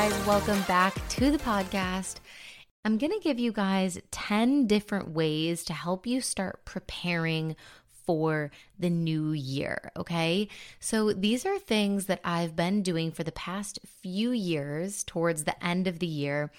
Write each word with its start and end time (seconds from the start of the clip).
Guys? 0.00 0.26
Welcome 0.26 0.62
back 0.62 0.94
to 1.10 1.30
the 1.30 1.36
podcast. 1.36 2.20
I'm 2.86 2.96
going 2.96 3.12
to 3.12 3.20
give 3.22 3.38
you 3.38 3.52
guys 3.52 4.00
10 4.10 4.66
different 4.66 5.10
ways 5.10 5.62
to 5.64 5.74
help 5.74 6.06
you 6.06 6.22
start 6.22 6.64
preparing 6.64 7.54
for 8.06 8.50
the 8.78 8.88
new 8.88 9.32
year. 9.32 9.92
Okay. 9.98 10.48
So 10.78 11.12
these 11.12 11.44
are 11.44 11.58
things 11.58 12.06
that 12.06 12.22
I've 12.24 12.56
been 12.56 12.82
doing 12.82 13.12
for 13.12 13.24
the 13.24 13.32
past 13.32 13.78
few 13.84 14.30
years 14.30 15.04
towards 15.04 15.44
the 15.44 15.62
end 15.62 15.86
of 15.86 15.98
the 15.98 16.06
year. 16.06 16.50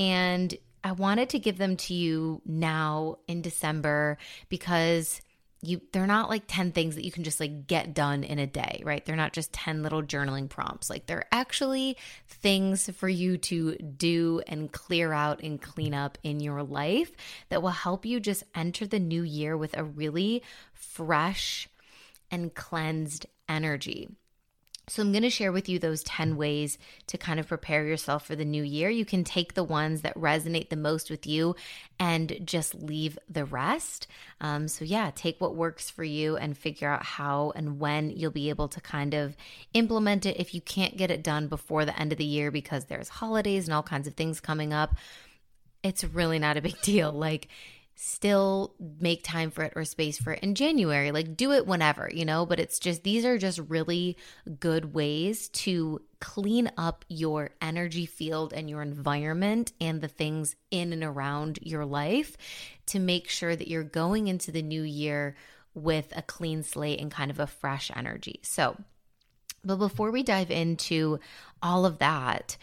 And 0.00 0.56
I 0.82 0.90
wanted 0.90 1.28
to 1.28 1.38
give 1.38 1.56
them 1.56 1.76
to 1.76 1.94
you 1.94 2.42
now 2.44 3.18
in 3.28 3.42
December 3.42 4.18
because 4.48 5.20
you 5.60 5.80
they're 5.92 6.06
not 6.06 6.28
like 6.28 6.44
10 6.46 6.72
things 6.72 6.94
that 6.94 7.04
you 7.04 7.10
can 7.10 7.24
just 7.24 7.40
like 7.40 7.66
get 7.66 7.94
done 7.94 8.22
in 8.22 8.38
a 8.38 8.46
day, 8.46 8.80
right? 8.84 9.04
They're 9.04 9.16
not 9.16 9.32
just 9.32 9.52
10 9.52 9.82
little 9.82 10.02
journaling 10.02 10.48
prompts. 10.48 10.88
Like 10.88 11.06
they're 11.06 11.26
actually 11.32 11.96
things 12.28 12.88
for 12.90 13.08
you 13.08 13.38
to 13.38 13.76
do 13.76 14.40
and 14.46 14.70
clear 14.70 15.12
out 15.12 15.42
and 15.42 15.60
clean 15.60 15.94
up 15.94 16.16
in 16.22 16.40
your 16.40 16.62
life 16.62 17.10
that 17.48 17.62
will 17.62 17.70
help 17.70 18.06
you 18.06 18.20
just 18.20 18.44
enter 18.54 18.86
the 18.86 19.00
new 19.00 19.22
year 19.22 19.56
with 19.56 19.76
a 19.76 19.82
really 19.82 20.42
fresh 20.72 21.68
and 22.30 22.54
cleansed 22.54 23.26
energy. 23.48 24.08
So, 24.88 25.02
I'm 25.02 25.12
going 25.12 25.22
to 25.22 25.30
share 25.30 25.52
with 25.52 25.68
you 25.68 25.78
those 25.78 26.02
10 26.02 26.36
ways 26.36 26.78
to 27.08 27.18
kind 27.18 27.38
of 27.38 27.46
prepare 27.46 27.84
yourself 27.84 28.26
for 28.26 28.34
the 28.34 28.44
new 28.44 28.62
year. 28.62 28.88
You 28.88 29.04
can 29.04 29.22
take 29.22 29.54
the 29.54 29.64
ones 29.64 30.00
that 30.02 30.14
resonate 30.14 30.70
the 30.70 30.76
most 30.76 31.10
with 31.10 31.26
you 31.26 31.56
and 31.98 32.40
just 32.44 32.74
leave 32.74 33.18
the 33.28 33.44
rest. 33.44 34.06
Um, 34.40 34.66
so, 34.66 34.84
yeah, 34.84 35.10
take 35.14 35.40
what 35.40 35.54
works 35.54 35.90
for 35.90 36.04
you 36.04 36.36
and 36.36 36.56
figure 36.56 36.88
out 36.88 37.04
how 37.04 37.52
and 37.54 37.78
when 37.78 38.10
you'll 38.10 38.30
be 38.30 38.48
able 38.48 38.68
to 38.68 38.80
kind 38.80 39.14
of 39.14 39.36
implement 39.74 40.26
it. 40.26 40.40
If 40.40 40.54
you 40.54 40.60
can't 40.60 40.96
get 40.96 41.10
it 41.10 41.22
done 41.22 41.48
before 41.48 41.84
the 41.84 41.98
end 41.98 42.12
of 42.12 42.18
the 42.18 42.24
year 42.24 42.50
because 42.50 42.86
there's 42.86 43.08
holidays 43.08 43.66
and 43.66 43.74
all 43.74 43.82
kinds 43.82 44.08
of 44.08 44.14
things 44.14 44.40
coming 44.40 44.72
up, 44.72 44.96
it's 45.82 46.04
really 46.04 46.38
not 46.38 46.56
a 46.56 46.62
big 46.62 46.80
deal. 46.82 47.12
Like, 47.12 47.48
still 48.00 48.76
make 49.00 49.24
time 49.24 49.50
for 49.50 49.64
it 49.64 49.72
or 49.74 49.84
space 49.84 50.18
for 50.18 50.32
it 50.32 50.40
in 50.40 50.54
January. 50.54 51.10
Like 51.10 51.36
do 51.36 51.50
it 51.50 51.66
whenever, 51.66 52.08
you 52.14 52.24
know, 52.24 52.46
but 52.46 52.60
it's 52.60 52.78
just 52.78 53.02
these 53.02 53.24
are 53.24 53.36
just 53.38 53.58
really 53.66 54.16
good 54.60 54.94
ways 54.94 55.48
to 55.48 56.00
clean 56.20 56.70
up 56.76 57.04
your 57.08 57.50
energy 57.60 58.06
field 58.06 58.52
and 58.52 58.70
your 58.70 58.82
environment 58.82 59.72
and 59.80 60.00
the 60.00 60.06
things 60.06 60.54
in 60.70 60.92
and 60.92 61.02
around 61.02 61.58
your 61.60 61.84
life 61.84 62.36
to 62.86 63.00
make 63.00 63.28
sure 63.28 63.56
that 63.56 63.66
you're 63.66 63.82
going 63.82 64.28
into 64.28 64.52
the 64.52 64.62
new 64.62 64.82
year 64.84 65.34
with 65.74 66.12
a 66.14 66.22
clean 66.22 66.62
slate 66.62 67.00
and 67.00 67.10
kind 67.10 67.32
of 67.32 67.40
a 67.40 67.48
fresh 67.48 67.90
energy. 67.96 68.38
So, 68.44 68.76
but 69.64 69.76
before 69.76 70.12
we 70.12 70.22
dive 70.22 70.52
into 70.52 71.18
all 71.60 71.84
of 71.84 71.98
that, 71.98 72.56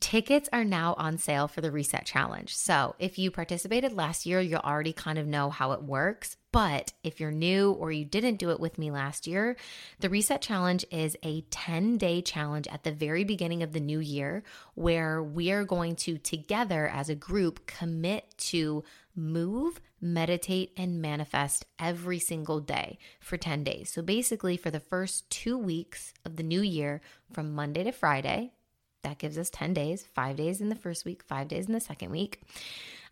Tickets 0.00 0.48
are 0.52 0.64
now 0.64 0.94
on 0.98 1.18
sale 1.18 1.46
for 1.46 1.60
the 1.60 1.70
Reset 1.70 2.04
Challenge. 2.04 2.54
So, 2.54 2.96
if 2.98 3.18
you 3.18 3.30
participated 3.30 3.92
last 3.92 4.26
year, 4.26 4.40
you'll 4.40 4.60
already 4.60 4.92
kind 4.92 5.18
of 5.18 5.26
know 5.26 5.50
how 5.50 5.72
it 5.72 5.82
works. 5.82 6.36
But 6.52 6.92
if 7.02 7.20
you're 7.20 7.30
new 7.30 7.72
or 7.72 7.90
you 7.92 8.04
didn't 8.04 8.38
do 8.38 8.50
it 8.50 8.60
with 8.60 8.78
me 8.78 8.90
last 8.90 9.26
year, 9.26 9.56
the 10.00 10.08
Reset 10.08 10.40
Challenge 10.40 10.84
is 10.90 11.16
a 11.22 11.42
10 11.50 11.98
day 11.98 12.22
challenge 12.22 12.66
at 12.68 12.84
the 12.84 12.92
very 12.92 13.24
beginning 13.24 13.62
of 13.62 13.72
the 13.72 13.80
new 13.80 13.98
year 13.98 14.42
where 14.74 15.22
we 15.22 15.50
are 15.50 15.64
going 15.64 15.96
to 15.96 16.16
together 16.16 16.88
as 16.88 17.08
a 17.08 17.14
group 17.14 17.66
commit 17.66 18.36
to 18.38 18.84
move, 19.16 19.80
meditate, 20.00 20.72
and 20.76 21.02
manifest 21.02 21.66
every 21.78 22.18
single 22.18 22.60
day 22.60 22.98
for 23.20 23.36
10 23.36 23.64
days. 23.64 23.90
So 23.90 24.02
basically, 24.02 24.56
for 24.56 24.70
the 24.70 24.80
first 24.80 25.28
two 25.30 25.58
weeks 25.58 26.14
of 26.24 26.36
the 26.36 26.42
new 26.42 26.62
year, 26.62 27.00
from 27.32 27.54
Monday 27.54 27.84
to 27.84 27.92
Friday, 27.92 28.52
that 29.04 29.18
gives 29.18 29.38
us 29.38 29.48
10 29.50 29.72
days, 29.72 30.04
five 30.14 30.36
days 30.36 30.60
in 30.60 30.68
the 30.68 30.74
first 30.74 31.04
week, 31.04 31.22
five 31.22 31.48
days 31.48 31.66
in 31.66 31.72
the 31.72 31.80
second 31.80 32.10
week. 32.10 32.42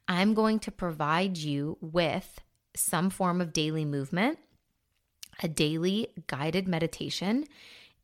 I'm 0.09 0.35
going 0.35 0.59
to 0.61 0.71
provide 0.71 1.39
you 1.39 1.79
with 1.81 2.41
some 2.75 3.11
form 3.11 3.41
of 3.41 3.53
daily 3.53 3.85
movement, 3.85 4.39
a 5.43 5.49
daily 5.49 6.09
guided 6.27 6.67
meditation, 6.67 7.45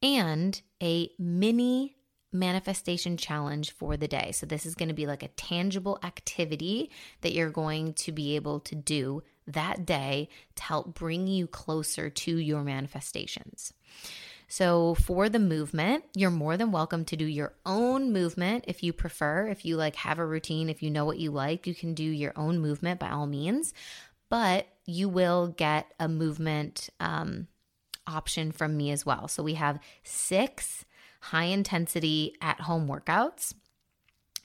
and 0.02 0.60
a 0.82 1.10
mini 1.18 1.96
manifestation 2.32 3.16
challenge 3.16 3.72
for 3.72 3.96
the 3.96 4.08
day. 4.08 4.32
So, 4.32 4.46
this 4.46 4.66
is 4.66 4.74
going 4.74 4.88
to 4.88 4.94
be 4.94 5.06
like 5.06 5.22
a 5.22 5.28
tangible 5.28 5.98
activity 6.02 6.90
that 7.22 7.32
you're 7.32 7.50
going 7.50 7.94
to 7.94 8.12
be 8.12 8.36
able 8.36 8.60
to 8.60 8.74
do 8.74 9.22
that 9.46 9.86
day 9.86 10.28
to 10.56 10.62
help 10.62 10.94
bring 10.94 11.26
you 11.26 11.46
closer 11.46 12.10
to 12.10 12.36
your 12.36 12.62
manifestations. 12.62 13.72
So, 14.50 14.94
for 14.94 15.28
the 15.28 15.38
movement, 15.38 16.04
you're 16.14 16.30
more 16.30 16.56
than 16.56 16.72
welcome 16.72 17.04
to 17.06 17.16
do 17.16 17.26
your 17.26 17.52
own 17.66 18.14
movement 18.14 18.64
if 18.66 18.82
you 18.82 18.94
prefer. 18.94 19.46
If 19.46 19.66
you 19.66 19.76
like 19.76 19.94
have 19.96 20.18
a 20.18 20.24
routine, 20.24 20.70
if 20.70 20.82
you 20.82 20.90
know 20.90 21.04
what 21.04 21.18
you 21.18 21.30
like, 21.30 21.66
you 21.66 21.74
can 21.74 21.92
do 21.92 22.02
your 22.02 22.32
own 22.34 22.58
movement 22.58 22.98
by 22.98 23.10
all 23.10 23.26
means. 23.26 23.74
But 24.30 24.66
you 24.86 25.10
will 25.10 25.48
get 25.48 25.92
a 26.00 26.08
movement 26.08 26.88
um, 26.98 27.48
option 28.06 28.50
from 28.50 28.74
me 28.74 28.90
as 28.90 29.04
well. 29.04 29.28
So, 29.28 29.42
we 29.42 29.54
have 29.54 29.80
six 30.02 30.86
high 31.20 31.44
intensity 31.44 32.34
at 32.40 32.62
home 32.62 32.88
workouts, 32.88 33.52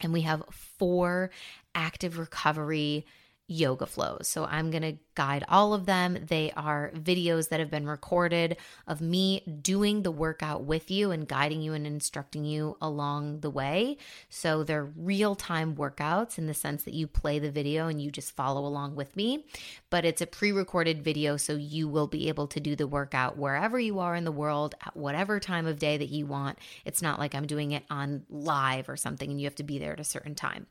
and 0.02 0.12
we 0.12 0.22
have 0.22 0.44
four 0.52 1.32
active 1.74 2.20
recovery 2.20 3.06
yoga 3.48 3.86
flows. 3.86 4.28
So 4.28 4.46
I'm 4.46 4.72
going 4.72 4.84
to 4.84 4.98
guide 5.16 5.44
all 5.50 5.74
of 5.74 5.86
them. 5.86 6.18
They 6.28 6.52
are 6.56 6.92
videos 6.96 7.50
that 7.50 7.60
have 7.60 7.70
been 7.70 7.86
recorded 7.86 8.58
of 8.88 9.02
me 9.02 9.42
doing 9.62 10.02
the 10.02 10.12
workout 10.12 10.64
with 10.64 10.90
you 10.90 11.12
and 11.12 11.28
guiding 11.28 11.62
you 11.62 11.74
and 11.74 11.86
instructing 11.86 12.46
you 12.46 12.78
along 12.82 13.42
the 13.42 13.50
way. 13.50 13.98
So 14.30 14.64
they're 14.64 14.86
real 14.86 15.36
time 15.36 15.76
workouts 15.76 16.38
in 16.38 16.48
the 16.48 16.54
sense 16.54 16.84
that 16.84 16.94
you 16.94 17.06
play 17.06 17.38
the 17.38 17.52
video 17.52 17.88
and 17.88 18.02
you 18.02 18.12
just 18.12 18.36
follow 18.36 18.66
along 18.66 18.96
with 18.96 19.16
me. 19.16 19.46
But 19.90 20.06
it's 20.06 20.22
a 20.22 20.28
pre 20.28 20.52
recorded 20.52 21.04
video, 21.04 21.36
so 21.38 21.56
you 21.56 21.88
will 21.88 22.08
be 22.08 22.30
able 22.30 22.48
to 22.48 22.60
do 22.60 22.76
the 22.76 22.88
workout 22.88 23.38
wherever 23.38 23.80
you 23.80 24.00
are 24.00 24.16
in 24.16 24.24
the 24.24 24.32
world 24.32 24.74
at 24.86 24.96
whatever 24.96 25.40
time 25.40 25.68
of 25.68 25.80
day 25.80 25.98
that 25.98 26.10
you 26.10 26.26
want. 26.26 26.58
It's 26.86 27.02
not 27.02 27.20
like 27.20 27.36
I'm 27.36 27.46
doing 27.46 27.74
it 27.74 27.84
on 27.90 28.24
live 28.30 28.88
or 28.88 28.96
something 28.96 29.30
and 29.30 29.40
you 29.40 29.46
have 29.46 29.56
to 29.56 29.64
be 29.64 29.80
there 29.80 29.94
at 29.94 30.00
a 30.00 30.06
certain 30.06 30.34
time. 30.34 30.68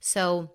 So, 0.00 0.52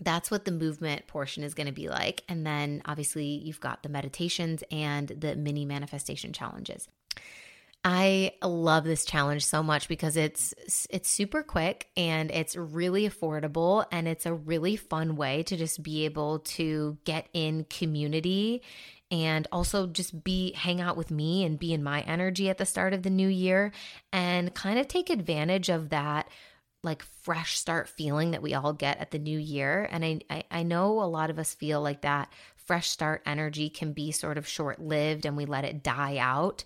that's 0.00 0.30
what 0.30 0.44
the 0.44 0.52
movement 0.52 1.06
portion 1.06 1.42
is 1.42 1.54
going 1.54 1.66
to 1.66 1.72
be 1.72 1.88
like. 1.88 2.22
And 2.28 2.46
then 2.46 2.82
obviously, 2.84 3.24
you've 3.24 3.60
got 3.60 3.82
the 3.82 3.88
meditations 3.88 4.62
and 4.70 5.08
the 5.08 5.36
mini 5.36 5.64
manifestation 5.64 6.32
challenges. 6.32 6.88
I 7.84 8.32
love 8.42 8.84
this 8.84 9.04
challenge 9.04 9.46
so 9.46 9.62
much 9.62 9.88
because 9.88 10.16
it's 10.16 10.52
it's 10.90 11.08
super 11.08 11.42
quick 11.42 11.88
and 11.96 12.30
it's 12.30 12.56
really 12.56 13.08
affordable 13.08 13.86
and 13.92 14.08
it's 14.08 14.26
a 14.26 14.34
really 14.34 14.76
fun 14.76 15.14
way 15.16 15.44
to 15.44 15.56
just 15.56 15.82
be 15.82 16.04
able 16.04 16.40
to 16.40 16.98
get 17.04 17.28
in 17.32 17.64
community 17.70 18.62
and 19.10 19.46
also 19.52 19.86
just 19.86 20.22
be 20.24 20.52
hang 20.52 20.80
out 20.80 20.96
with 20.96 21.10
me 21.10 21.44
and 21.44 21.58
be 21.58 21.72
in 21.72 21.82
my 21.82 22.02
energy 22.02 22.50
at 22.50 22.58
the 22.58 22.66
start 22.66 22.92
of 22.92 23.04
the 23.04 23.10
new 23.10 23.28
year 23.28 23.72
and 24.12 24.52
kind 24.54 24.78
of 24.78 24.88
take 24.88 25.08
advantage 25.08 25.68
of 25.68 25.90
that 25.90 26.28
like 26.82 27.02
fresh 27.22 27.58
start 27.58 27.88
feeling 27.88 28.30
that 28.30 28.42
we 28.42 28.54
all 28.54 28.72
get 28.72 28.98
at 28.98 29.10
the 29.10 29.18
new 29.18 29.38
year. 29.38 29.88
And 29.90 30.04
I, 30.04 30.20
I, 30.30 30.44
I 30.50 30.62
know 30.62 31.02
a 31.02 31.04
lot 31.04 31.30
of 31.30 31.38
us 31.38 31.54
feel 31.54 31.80
like 31.80 32.02
that 32.02 32.32
fresh 32.56 32.88
start 32.88 33.22
energy 33.26 33.70
can 33.70 33.92
be 33.92 34.12
sort 34.12 34.38
of 34.38 34.46
short 34.46 34.80
lived 34.80 35.26
and 35.26 35.36
we 35.36 35.44
let 35.44 35.64
it 35.64 35.82
die 35.82 36.18
out. 36.18 36.64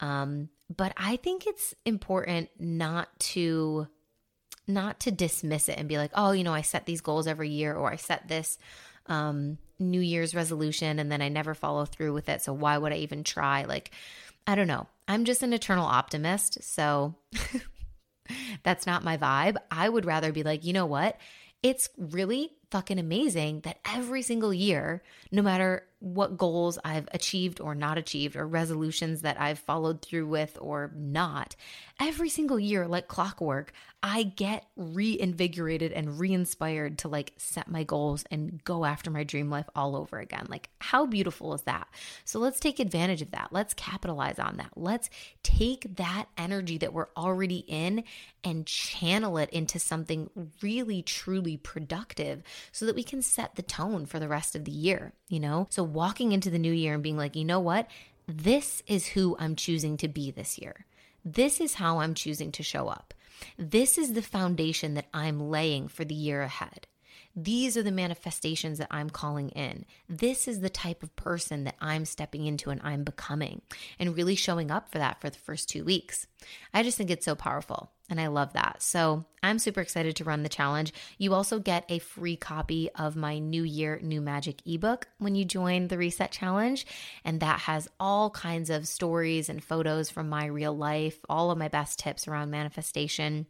Um, 0.00 0.48
but 0.74 0.92
I 0.96 1.16
think 1.16 1.46
it's 1.46 1.74
important 1.84 2.48
not 2.58 3.08
to 3.20 3.88
not 4.66 5.00
to 5.00 5.10
dismiss 5.10 5.68
it 5.68 5.78
and 5.78 5.88
be 5.88 5.98
like, 5.98 6.12
oh, 6.14 6.30
you 6.30 6.44
know, 6.44 6.54
I 6.54 6.62
set 6.62 6.86
these 6.86 7.00
goals 7.00 7.26
every 7.26 7.48
year 7.48 7.74
or 7.74 7.90
I 7.92 7.96
set 7.96 8.28
this 8.28 8.56
um, 9.06 9.58
New 9.80 10.00
Year's 10.00 10.34
resolution 10.34 10.98
and 11.00 11.10
then 11.10 11.20
I 11.20 11.28
never 11.28 11.54
follow 11.54 11.84
through 11.84 12.12
with 12.12 12.28
it. 12.28 12.40
So 12.42 12.52
why 12.52 12.78
would 12.78 12.92
I 12.92 12.96
even 12.98 13.24
try? 13.24 13.64
Like, 13.64 13.90
I 14.46 14.54
don't 14.54 14.68
know. 14.68 14.86
I'm 15.08 15.24
just 15.24 15.42
an 15.42 15.52
eternal 15.52 15.86
optimist. 15.86 16.62
So 16.62 17.16
That's 18.62 18.86
not 18.86 19.04
my 19.04 19.16
vibe. 19.16 19.56
I 19.70 19.88
would 19.88 20.04
rather 20.04 20.32
be 20.32 20.42
like, 20.42 20.64
you 20.64 20.72
know 20.72 20.86
what? 20.86 21.18
It's 21.62 21.90
really 21.98 22.52
fucking 22.70 22.98
amazing 22.98 23.60
that 23.60 23.78
every 23.84 24.22
single 24.22 24.54
year, 24.54 25.02
no 25.32 25.42
matter 25.42 25.86
what 26.00 26.38
goals 26.38 26.78
I've 26.82 27.08
achieved 27.12 27.60
or 27.60 27.74
not 27.74 27.98
achieved, 27.98 28.34
or 28.34 28.46
resolutions 28.46 29.20
that 29.20 29.38
I've 29.38 29.58
followed 29.58 30.00
through 30.00 30.26
with 30.28 30.56
or 30.60 30.90
not, 30.96 31.56
every 32.00 32.30
single 32.30 32.58
year, 32.58 32.88
like 32.88 33.06
clockwork, 33.06 33.72
I 34.02 34.22
get 34.22 34.64
reinvigorated 34.76 35.92
and 35.92 36.18
re 36.18 36.32
inspired 36.32 36.98
to 37.00 37.08
like 37.08 37.34
set 37.36 37.68
my 37.68 37.84
goals 37.84 38.24
and 38.30 38.64
go 38.64 38.86
after 38.86 39.10
my 39.10 39.24
dream 39.24 39.50
life 39.50 39.68
all 39.74 39.94
over 39.94 40.18
again. 40.18 40.46
Like, 40.48 40.70
how 40.78 41.04
beautiful 41.04 41.52
is 41.52 41.62
that? 41.62 41.86
So, 42.24 42.38
let's 42.38 42.60
take 42.60 42.78
advantage 42.78 43.20
of 43.20 43.32
that. 43.32 43.48
Let's 43.50 43.74
capitalize 43.74 44.38
on 44.38 44.56
that. 44.56 44.70
Let's 44.76 45.10
take 45.42 45.96
that 45.96 46.26
energy 46.38 46.78
that 46.78 46.94
we're 46.94 47.08
already 47.14 47.58
in 47.68 48.04
and 48.42 48.66
channel 48.66 49.36
it 49.36 49.50
into 49.50 49.78
something 49.78 50.30
really, 50.62 51.02
truly 51.02 51.58
productive 51.58 52.42
so 52.72 52.86
that 52.86 52.94
we 52.94 53.02
can 53.02 53.22
set 53.22 53.54
the 53.54 53.62
tone 53.62 54.06
for 54.06 54.18
the 54.18 54.28
rest 54.28 54.54
of 54.54 54.64
the 54.64 54.72
year, 54.72 55.12
you 55.28 55.40
know? 55.40 55.66
So, 55.70 55.82
walking 55.82 56.32
into 56.32 56.50
the 56.50 56.58
new 56.58 56.72
year 56.72 56.94
and 56.94 57.02
being 57.02 57.16
like, 57.16 57.36
you 57.36 57.44
know 57.44 57.60
what? 57.60 57.88
This 58.26 58.82
is 58.86 59.08
who 59.08 59.36
I'm 59.38 59.56
choosing 59.56 59.96
to 59.98 60.08
be 60.08 60.30
this 60.30 60.58
year. 60.58 60.86
This 61.24 61.60
is 61.60 61.74
how 61.74 62.00
I'm 62.00 62.14
choosing 62.14 62.52
to 62.52 62.62
show 62.62 62.88
up. 62.88 63.12
This 63.58 63.98
is 63.98 64.12
the 64.12 64.22
foundation 64.22 64.94
that 64.94 65.06
I'm 65.12 65.50
laying 65.50 65.88
for 65.88 66.04
the 66.04 66.14
year 66.14 66.42
ahead. 66.42 66.86
These 67.36 67.76
are 67.76 67.82
the 67.82 67.92
manifestations 67.92 68.78
that 68.78 68.88
I'm 68.90 69.10
calling 69.10 69.50
in. 69.50 69.84
This 70.08 70.48
is 70.48 70.60
the 70.60 70.70
type 70.70 71.02
of 71.02 71.14
person 71.16 71.64
that 71.64 71.76
I'm 71.80 72.04
stepping 72.04 72.46
into 72.46 72.70
and 72.70 72.80
I'm 72.82 73.04
becoming, 73.04 73.62
and 73.98 74.16
really 74.16 74.34
showing 74.34 74.70
up 74.70 74.90
for 74.90 74.98
that 74.98 75.20
for 75.20 75.30
the 75.30 75.38
first 75.38 75.68
two 75.68 75.84
weeks. 75.84 76.26
I 76.74 76.82
just 76.82 76.98
think 76.98 77.10
it's 77.10 77.24
so 77.24 77.34
powerful. 77.34 77.92
And 78.10 78.20
I 78.20 78.26
love 78.26 78.54
that. 78.54 78.82
So 78.82 79.24
I'm 79.40 79.60
super 79.60 79.80
excited 79.80 80.16
to 80.16 80.24
run 80.24 80.42
the 80.42 80.48
challenge. 80.48 80.92
You 81.16 81.32
also 81.32 81.60
get 81.60 81.84
a 81.88 82.00
free 82.00 82.34
copy 82.34 82.90
of 82.96 83.14
my 83.14 83.38
New 83.38 83.62
Year, 83.62 84.00
New 84.02 84.20
Magic 84.20 84.56
ebook 84.66 85.06
when 85.18 85.36
you 85.36 85.44
join 85.44 85.86
the 85.86 85.96
Reset 85.96 86.32
Challenge. 86.32 86.84
And 87.24 87.38
that 87.38 87.60
has 87.60 87.88
all 88.00 88.30
kinds 88.30 88.68
of 88.68 88.88
stories 88.88 89.48
and 89.48 89.62
photos 89.62 90.10
from 90.10 90.28
my 90.28 90.46
real 90.46 90.76
life, 90.76 91.20
all 91.28 91.52
of 91.52 91.58
my 91.58 91.68
best 91.68 92.00
tips 92.00 92.26
around 92.26 92.50
manifestation, 92.50 93.46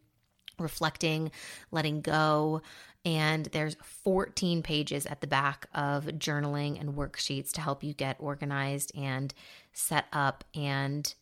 reflecting, 0.59 1.31
letting 1.71 2.01
go. 2.01 2.61
And 3.03 3.47
there's 3.47 3.75
14 3.83 4.61
pages 4.61 5.05
at 5.07 5.21
the 5.21 5.27
back 5.27 5.67
of 5.73 6.05
journaling 6.05 6.79
and 6.79 6.93
worksheets 6.93 7.51
to 7.53 7.61
help 7.61 7.83
you 7.83 7.93
get 7.93 8.17
organized 8.19 8.91
and 8.95 9.33
set 9.73 10.05
up 10.13 10.43
and 10.53 11.13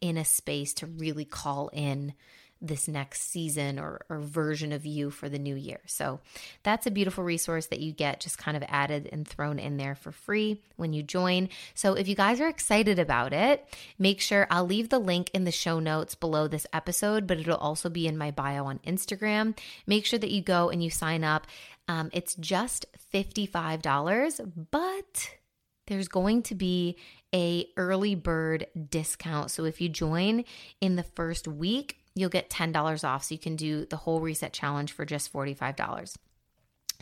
in 0.00 0.16
a 0.16 0.24
space 0.24 0.72
to 0.74 0.86
really 0.86 1.24
call 1.24 1.68
in 1.72 2.14
this 2.62 2.86
next 2.86 3.30
season 3.30 3.78
or, 3.78 4.00
or, 4.08 4.20
version 4.20 4.72
of 4.72 4.86
you 4.86 5.10
for 5.10 5.28
the 5.28 5.38
new 5.38 5.56
year. 5.56 5.80
So 5.86 6.20
that's 6.62 6.86
a 6.86 6.92
beautiful 6.92 7.24
resource 7.24 7.66
that 7.66 7.80
you 7.80 7.92
get 7.92 8.20
just 8.20 8.38
kind 8.38 8.56
of 8.56 8.62
added 8.68 9.08
and 9.10 9.26
thrown 9.26 9.58
in 9.58 9.76
there 9.76 9.96
for 9.96 10.12
free 10.12 10.62
when 10.76 10.92
you 10.92 11.02
join. 11.02 11.48
So 11.74 11.94
if 11.94 12.06
you 12.06 12.14
guys 12.14 12.40
are 12.40 12.48
excited 12.48 13.00
about 13.00 13.32
it, 13.32 13.66
make 13.98 14.20
sure 14.20 14.46
I'll 14.48 14.64
leave 14.64 14.90
the 14.90 15.00
link 15.00 15.30
in 15.34 15.42
the 15.44 15.50
show 15.50 15.80
notes 15.80 16.14
below 16.14 16.46
this 16.46 16.66
episode, 16.72 17.26
but 17.26 17.40
it'll 17.40 17.56
also 17.56 17.90
be 17.90 18.06
in 18.06 18.16
my 18.16 18.30
bio 18.30 18.64
on 18.66 18.78
Instagram. 18.86 19.58
Make 19.86 20.06
sure 20.06 20.20
that 20.20 20.30
you 20.30 20.40
go 20.40 20.70
and 20.70 20.82
you 20.82 20.90
sign 20.90 21.24
up. 21.24 21.48
Um, 21.88 22.10
it's 22.12 22.36
just 22.36 22.86
$55, 23.12 24.52
but 24.70 25.30
there's 25.88 26.08
going 26.08 26.42
to 26.42 26.54
be 26.54 26.96
a 27.34 27.66
early 27.76 28.14
bird 28.14 28.66
discount. 28.90 29.50
So 29.50 29.64
if 29.64 29.80
you 29.80 29.88
join 29.88 30.44
in 30.80 30.96
the 30.96 31.02
first 31.02 31.48
week, 31.48 31.98
you'll 32.14 32.30
get 32.30 32.50
$10 32.50 33.04
off. 33.04 33.24
So 33.24 33.34
you 33.34 33.38
can 33.38 33.56
do 33.56 33.86
the 33.86 33.96
whole 33.96 34.20
reset 34.20 34.52
challenge 34.52 34.92
for 34.92 35.04
just 35.04 35.32
$45. 35.32 36.16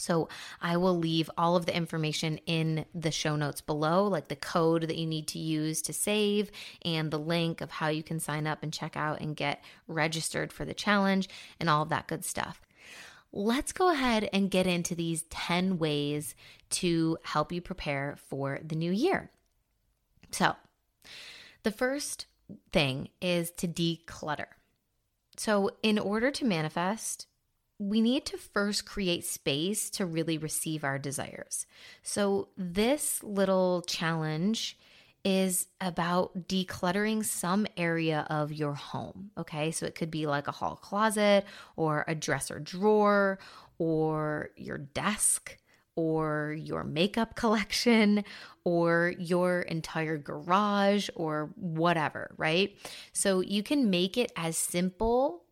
So 0.00 0.28
I 0.62 0.78
will 0.78 0.96
leave 0.96 1.30
all 1.36 1.56
of 1.56 1.66
the 1.66 1.76
information 1.76 2.38
in 2.46 2.86
the 2.94 3.10
show 3.10 3.36
notes 3.36 3.60
below, 3.60 4.06
like 4.06 4.28
the 4.28 4.36
code 4.36 4.82
that 4.88 4.96
you 4.96 5.06
need 5.06 5.28
to 5.28 5.38
use 5.38 5.82
to 5.82 5.92
save 5.92 6.50
and 6.84 7.10
the 7.10 7.18
link 7.18 7.60
of 7.60 7.70
how 7.70 7.88
you 7.88 8.02
can 8.02 8.18
sign 8.18 8.46
up 8.46 8.62
and 8.62 8.72
check 8.72 8.96
out 8.96 9.20
and 9.20 9.36
get 9.36 9.62
registered 9.86 10.52
for 10.52 10.64
the 10.64 10.74
challenge 10.74 11.28
and 11.60 11.68
all 11.68 11.82
of 11.82 11.90
that 11.90 12.08
good 12.08 12.24
stuff. 12.24 12.62
Let's 13.32 13.72
go 13.72 13.92
ahead 13.92 14.28
and 14.32 14.50
get 14.50 14.66
into 14.66 14.94
these 14.94 15.22
10 15.24 15.78
ways 15.78 16.34
to 16.70 17.18
help 17.22 17.52
you 17.52 17.60
prepare 17.60 18.16
for 18.28 18.58
the 18.64 18.74
new 18.74 18.90
year. 18.90 19.30
So, 20.32 20.56
the 21.62 21.70
first 21.70 22.26
thing 22.72 23.10
is 23.20 23.50
to 23.52 23.68
declutter. 23.68 24.46
So, 25.40 25.70
in 25.82 25.98
order 25.98 26.30
to 26.32 26.44
manifest, 26.44 27.26
we 27.78 28.02
need 28.02 28.26
to 28.26 28.36
first 28.36 28.84
create 28.84 29.24
space 29.24 29.88
to 29.92 30.04
really 30.04 30.36
receive 30.36 30.84
our 30.84 30.98
desires. 30.98 31.64
So, 32.02 32.48
this 32.58 33.22
little 33.22 33.80
challenge 33.86 34.78
is 35.24 35.66
about 35.80 36.46
decluttering 36.46 37.24
some 37.24 37.66
area 37.78 38.26
of 38.28 38.52
your 38.52 38.74
home. 38.74 39.30
Okay, 39.38 39.70
so 39.70 39.86
it 39.86 39.94
could 39.94 40.10
be 40.10 40.26
like 40.26 40.46
a 40.46 40.52
hall 40.52 40.76
closet 40.76 41.46
or 41.74 42.04
a 42.06 42.14
dresser 42.14 42.58
drawer 42.58 43.38
or 43.78 44.50
your 44.58 44.76
desk 44.76 45.56
or 45.96 46.56
your 46.58 46.84
makeup 46.84 47.34
collection 47.34 48.24
or 48.64 49.14
your 49.18 49.60
entire 49.62 50.18
garage 50.18 51.08
or 51.14 51.50
whatever, 51.56 52.34
right? 52.36 52.76
So 53.12 53.40
you 53.40 53.62
can 53.62 53.90
make 53.90 54.16
it 54.16 54.32
as 54.36 54.56
simple 54.56 55.44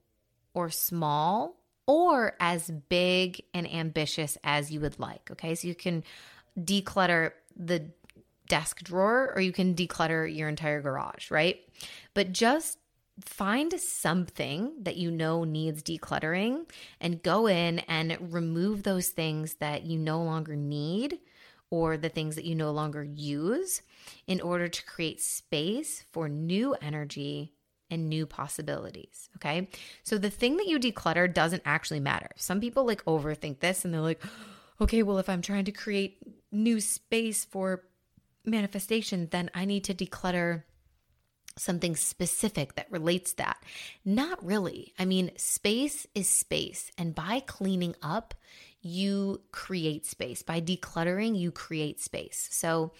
or 0.55 0.71
small 0.71 1.57
or 1.87 2.35
as 2.39 2.71
big 2.89 3.43
and 3.55 3.73
ambitious 3.73 4.37
as 4.45 4.71
you 4.71 4.81
would 4.81 4.99
like. 4.99 5.31
Okay, 5.31 5.55
so 5.55 5.67
you 5.67 5.75
can 5.75 6.05
declutter 6.59 7.33
the 7.57 7.91
desk 8.49 8.83
drawer 8.83 9.33
or 9.35 9.41
you 9.41 9.53
can 9.53 9.75
declutter 9.75 10.35
your 10.35 10.49
entire 10.49 10.81
garage, 10.81 11.31
right? 11.31 11.61
But 12.15 12.33
just 12.33 12.78
find 13.25 13.73
something 13.81 14.73
that 14.83 14.97
you 14.97 15.11
know 15.11 15.45
needs 15.45 15.83
decluttering 15.83 16.69
and 17.01 17.23
go 17.23 17.47
in 17.47 17.81
and 17.81 18.17
remove 18.33 18.83
those 18.83 19.09
things 19.09 19.55
that 19.55 19.85
you 19.85 19.99
no 19.99 20.23
longer 20.23 20.57
need 20.57 21.19
or 21.71 21.97
the 21.97 22.09
things 22.09 22.35
that 22.37 22.45
you 22.45 22.55
no 22.55 22.71
longer 22.71 23.03
use 23.03 23.83
in 24.27 24.41
order 24.41 24.69
to 24.69 24.85
create 24.85 25.21
space 25.21 26.05
for 26.13 26.29
new 26.29 26.75
energy 26.81 27.53
and 27.91 28.09
new 28.09 28.27
possibilities. 28.27 29.29
Okay. 29.37 29.69
So 30.03 30.19
the 30.19 30.31
thing 30.31 30.57
that 30.59 30.67
you 30.67 30.79
declutter 30.79 31.33
doesn't 31.33 31.63
actually 31.65 32.01
matter. 32.01 32.29
Some 32.37 32.61
people 32.61 32.87
like 32.87 33.05
overthink 33.05 33.61
this 33.61 33.85
and 33.85 33.93
they're 33.93 34.01
like, 34.01 34.23
okay, 34.81 35.03
well, 35.03 35.19
if 35.19 35.29
I'm 35.29 35.43
trying 35.43 35.65
to 35.65 35.73
create 35.73 36.19
new 36.53 36.81
space 36.81 37.45
for 37.45 37.85
manifestation, 38.45 39.29
then 39.31 39.51
I 39.55 39.65
need 39.65 39.85
to 39.85 39.95
declutter 39.95 40.65
something 41.59 41.97
specific 41.97 42.75
that 42.75 42.91
relates 42.91 43.35
that. 43.35 43.63
Not 44.05 44.45
really. 44.45 44.95
I 44.99 45.05
mean, 45.05 45.31
space 45.37 46.07
is 46.15 46.29
space. 46.29 46.91
And 46.97 47.15
by 47.15 47.41
cleaning 47.47 47.95
up, 48.03 48.35
you 48.81 49.43
create 49.53 50.07
space. 50.07 50.43
By 50.43 50.61
decluttering, 50.61 51.39
you 51.39 51.51
create 51.51 52.01
space. 52.01 52.49
So 52.51 52.93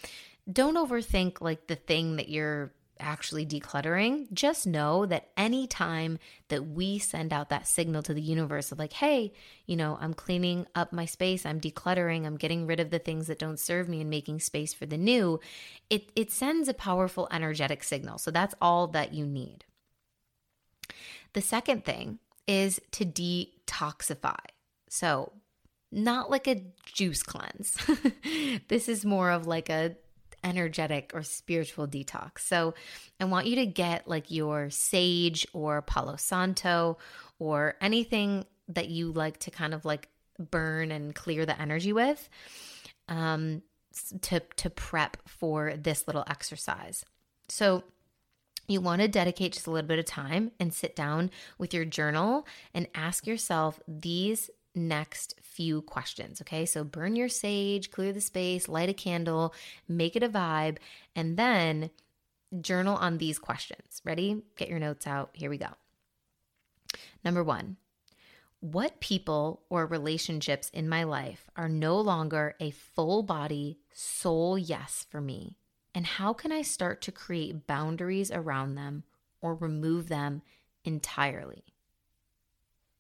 don't 0.51 0.77
overthink 0.77 1.41
like 1.41 1.67
the 1.67 1.77
thing 1.77 2.17
that 2.17 2.29
you're 2.29 2.73
actually 3.01 3.47
decluttering, 3.47 4.33
just 4.33 4.67
know 4.67 5.07
that 5.07 5.29
anytime 5.37 6.19
that 6.49 6.67
we 6.67 6.99
send 6.99 7.33
out 7.33 7.49
that 7.49 7.67
signal 7.67 8.03
to 8.03 8.15
the 8.15 8.21
universe 8.21 8.73
of 8.73 8.79
like, 8.79 8.93
hey, 8.93 9.33
you 9.67 9.77
know, 9.77 9.99
I'm 10.01 10.15
cleaning 10.15 10.67
up 10.75 10.93
my 10.93 11.05
space, 11.05 11.47
I'm 11.47 11.61
decluttering, 11.61 12.27
I'm 12.27 12.37
getting 12.37 12.67
rid 12.67 12.81
of 12.81 12.91
the 12.91 12.99
things 12.99 13.27
that 13.27 13.39
don't 13.39 13.59
serve 13.59 13.89
me 13.89 14.01
and 14.01 14.11
making 14.11 14.41
space 14.41 14.75
for 14.75 14.87
the 14.87 14.99
new, 14.99 15.41
it, 15.91 16.11
it 16.17 16.31
sends 16.31 16.69
a 16.69 16.75
powerful 16.75 17.29
energetic 17.31 17.83
signal. 17.83 18.19
So 18.19 18.31
that's 18.31 18.55
all 18.61 18.87
that 18.89 19.15
you 19.15 19.27
need. 19.27 19.65
The 21.33 21.43
second 21.43 21.85
thing 21.85 22.19
is 22.47 22.81
to 22.93 23.05
detoxify. 23.05 24.39
So, 24.89 25.33
not 25.91 26.31
like 26.31 26.47
a 26.47 26.65
juice 26.85 27.23
cleanse. 27.23 27.77
this 28.69 28.89
is 28.89 29.05
more 29.05 29.31
of 29.31 29.47
like 29.47 29.71
a 29.71 29.97
energetic 30.45 31.13
or 31.15 31.23
spiritual 31.23 31.87
detox. 31.87 32.41
So 32.41 32.75
I 33.21 33.25
want 33.25 33.47
you 33.47 33.57
to 33.57 33.67
get 33.67 34.09
like 34.09 34.31
your 34.31 34.71
sage 34.71 35.47
or 35.53 35.83
Palo 35.83 36.17
Santo 36.17 36.99
or 37.39 37.77
anything 37.81 38.45
that 38.69 38.89
you 38.89 39.13
like 39.13 39.39
to 39.41 39.51
kind 39.51 39.75
of 39.75 39.85
like 39.85 40.09
burn 40.39 40.91
and 40.91 41.15
clear 41.15 41.47
the 41.47 41.61
energy 41.61 41.93
with 41.93 42.29
um, 43.09 43.63
to, 44.23 44.41
to 44.57 44.71
prep 44.71 45.17
for 45.27 45.75
this 45.77 46.07
little 46.07 46.25
exercise. 46.29 47.05
So 47.49 47.83
you 48.69 48.83
want 48.83 49.01
to 49.01 49.09
dedicate 49.09 49.55
just 49.55 49.67
a 49.67 49.71
little 49.71 49.89
bit 49.89 49.99
of 49.99 50.05
time 50.05 50.53
and 50.61 50.73
sit 50.73 50.95
down 50.95 51.31
with 51.57 51.73
your 51.73 51.87
journal 51.87 52.47
and 52.75 52.87
ask 52.95 53.27
yourself 53.27 53.81
these 53.89 54.51
next 54.79 55.35
few 55.43 55.83
questions. 55.83 56.41
Okay, 56.41 56.65
so 56.65 56.85
burn 56.85 57.17
your 57.17 57.29
sage, 57.29 57.91
clear 57.91 58.13
the 58.13 58.21
space, 58.21 58.69
light 58.69 58.89
a 58.89 58.95
candle, 58.95 59.55
make 59.89 60.17
it 60.17 60.23
a 60.23 60.29
vibe, 60.29 60.79
and 61.15 61.37
then 61.37 61.91
journal 62.61 62.97
on 62.97 63.19
these 63.19 63.39
questions. 63.39 64.01
Ready? 64.05 64.43
Get 64.57 64.69
your 64.69 64.79
notes 64.79 65.07
out. 65.07 65.31
Here 65.33 65.51
we 65.51 65.59
go. 65.59 65.69
Number 67.25 67.45
one 67.45 67.77
what 68.61 68.99
people 68.99 69.63
or 69.71 69.87
relationships 69.87 70.69
in 70.71 70.89
my 70.89 71.05
life 71.05 71.49
are 71.55 71.69
no 71.69 72.01
longer 72.01 72.57
a 72.59 72.73
full 72.73 73.23
body, 73.23 73.79
soul 73.93 74.59
yes 74.59 75.07
for 75.09 75.21
me? 75.21 75.57
And 75.95 76.05
how 76.05 76.33
can 76.33 76.51
I 76.51 76.63
start 76.63 77.01
to 77.03 77.13
create 77.13 77.69
boundaries 77.69 78.33
around 78.33 78.75
them 78.75 79.05
or 79.41 79.55
remove 79.55 80.09
them 80.09 80.43
entirely? 80.85 81.63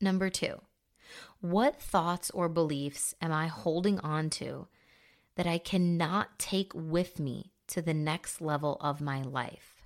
Number 0.00 0.30
two, 0.30 0.60
what 1.40 1.80
thoughts 1.80 2.30
or 2.30 2.48
beliefs 2.48 3.14
am 3.20 3.32
I 3.32 3.46
holding 3.46 4.00
on 4.00 4.30
to 4.30 4.66
that 5.36 5.46
I 5.46 5.58
cannot 5.58 6.38
take 6.38 6.72
with 6.74 7.20
me 7.20 7.52
to 7.68 7.80
the 7.80 7.94
next 7.94 8.40
level 8.40 8.76
of 8.80 9.00
my 9.00 9.22
life? 9.22 9.82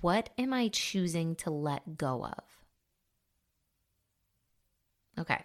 What 0.00 0.30
am 0.38 0.52
I 0.54 0.68
choosing 0.68 1.34
to 1.36 1.50
let 1.50 1.98
go 1.98 2.24
of? 2.24 2.44
Okay, 5.18 5.44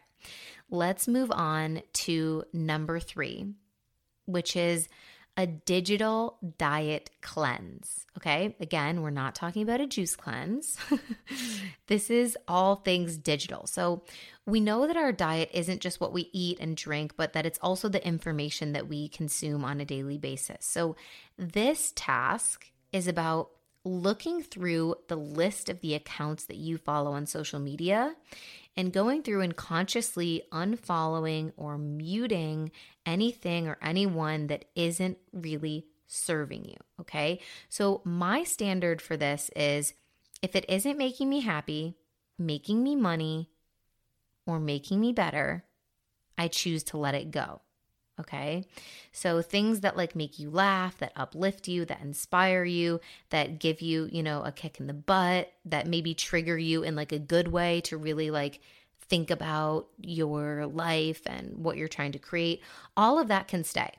let's 0.70 1.08
move 1.10 1.30
on 1.32 1.82
to 1.92 2.46
number 2.54 3.00
three, 3.02 3.54
which 4.26 4.56
is 4.56 4.88
a 5.38 5.46
digital 5.46 6.40
diet 6.58 7.12
cleanse. 7.22 8.06
Okay, 8.18 8.56
again, 8.60 9.04
we're 9.04 9.12
not 9.12 9.36
talking 9.36 9.62
about 9.62 9.80
a 9.80 9.86
juice 9.86 10.16
cleanse. 10.16 10.78
this 11.88 12.10
is 12.10 12.36
all 12.48 12.78
things 12.78 13.18
digital. 13.18 13.68
So 13.68 14.02
we 14.48 14.60
know 14.60 14.88
that 14.88 14.98
our 14.98 15.12
diet 15.12 15.52
isn't 15.54 15.82
just 15.82 16.02
what 16.02 16.12
we 16.12 16.32
eat 16.34 16.60
and 16.60 16.76
drink, 16.76 17.14
but 17.16 17.34
that 17.34 17.46
it's 17.46 17.60
also 17.62 17.88
the 17.88 18.06
information 18.06 18.74
that 18.74 18.88
we 18.88 19.10
consume 19.10 19.64
on 19.64 19.80
a 19.80 19.86
daily 19.86 20.18
basis. 20.18 20.66
So 20.66 20.96
this 21.38 21.94
task 21.96 22.72
is 22.92 23.08
about 23.08 23.52
looking 23.86 24.42
through 24.42 24.96
the 25.08 25.16
list 25.16 25.70
of 25.70 25.82
the 25.82 25.94
accounts 25.94 26.46
that 26.46 26.58
you 26.58 26.78
follow 26.78 27.12
on 27.14 27.26
social 27.28 27.60
media 27.60 28.16
and 28.78 28.94
going 28.94 29.24
through 29.24 29.42
and 29.42 29.56
consciously 29.56 30.44
unfollowing 30.52 31.52
or 31.58 31.78
muting 31.78 32.72
anything 33.06 33.68
or 33.68 33.78
anyone 33.82 34.48
that 34.48 34.66
isn't 34.76 35.18
really 35.34 35.88
serving 36.06 36.64
you. 36.64 36.78
Okay. 37.02 37.42
So, 37.68 38.02
my 38.06 38.44
standard 38.44 39.02
for 39.02 39.18
this 39.18 39.50
is 39.56 39.94
if 40.42 40.56
it 40.56 40.66
isn't 40.70 40.98
making 40.98 41.30
me 41.30 41.42
happy, 41.42 41.98
making 42.38 42.84
me 42.84 42.96
money, 42.96 43.50
or 44.46 44.60
making 44.60 45.02
me 45.02 45.12
better, 45.12 45.66
I 46.38 46.48
choose 46.48 46.84
to 46.86 46.98
let 46.98 47.16
it 47.16 47.32
go. 47.32 47.62
Okay. 48.20 48.66
So 49.12 49.42
things 49.44 49.82
that 49.82 49.96
like 49.96 50.16
make 50.16 50.40
you 50.40 50.50
laugh, 50.50 50.98
that 50.98 51.12
uplift 51.16 51.68
you, 51.68 51.86
that 51.86 52.02
inspire 52.02 52.64
you, 52.64 53.00
that 53.30 53.60
give 53.60 53.80
you, 53.80 54.10
you 54.12 54.24
know, 54.24 54.42
a 54.44 54.52
kick 54.52 54.80
in 54.80 54.88
the 54.88 54.94
butt, 54.94 55.52
that 55.66 55.86
maybe 55.86 56.16
trigger 56.16 56.58
you 56.58 56.82
in 56.82 56.96
like 56.96 57.12
a 57.12 57.20
good 57.20 57.50
way 57.50 57.82
to 57.82 57.98
really 57.98 58.32
like 58.32 58.60
think 59.08 59.30
about 59.30 59.88
your 60.02 60.66
life 60.66 61.22
and 61.26 61.58
what 61.64 61.78
you're 61.78 61.88
trying 61.88 62.12
to 62.14 62.20
create, 62.20 62.62
all 62.96 63.20
of 63.20 63.28
that 63.28 63.48
can 63.48 63.64
stay. 63.64 63.92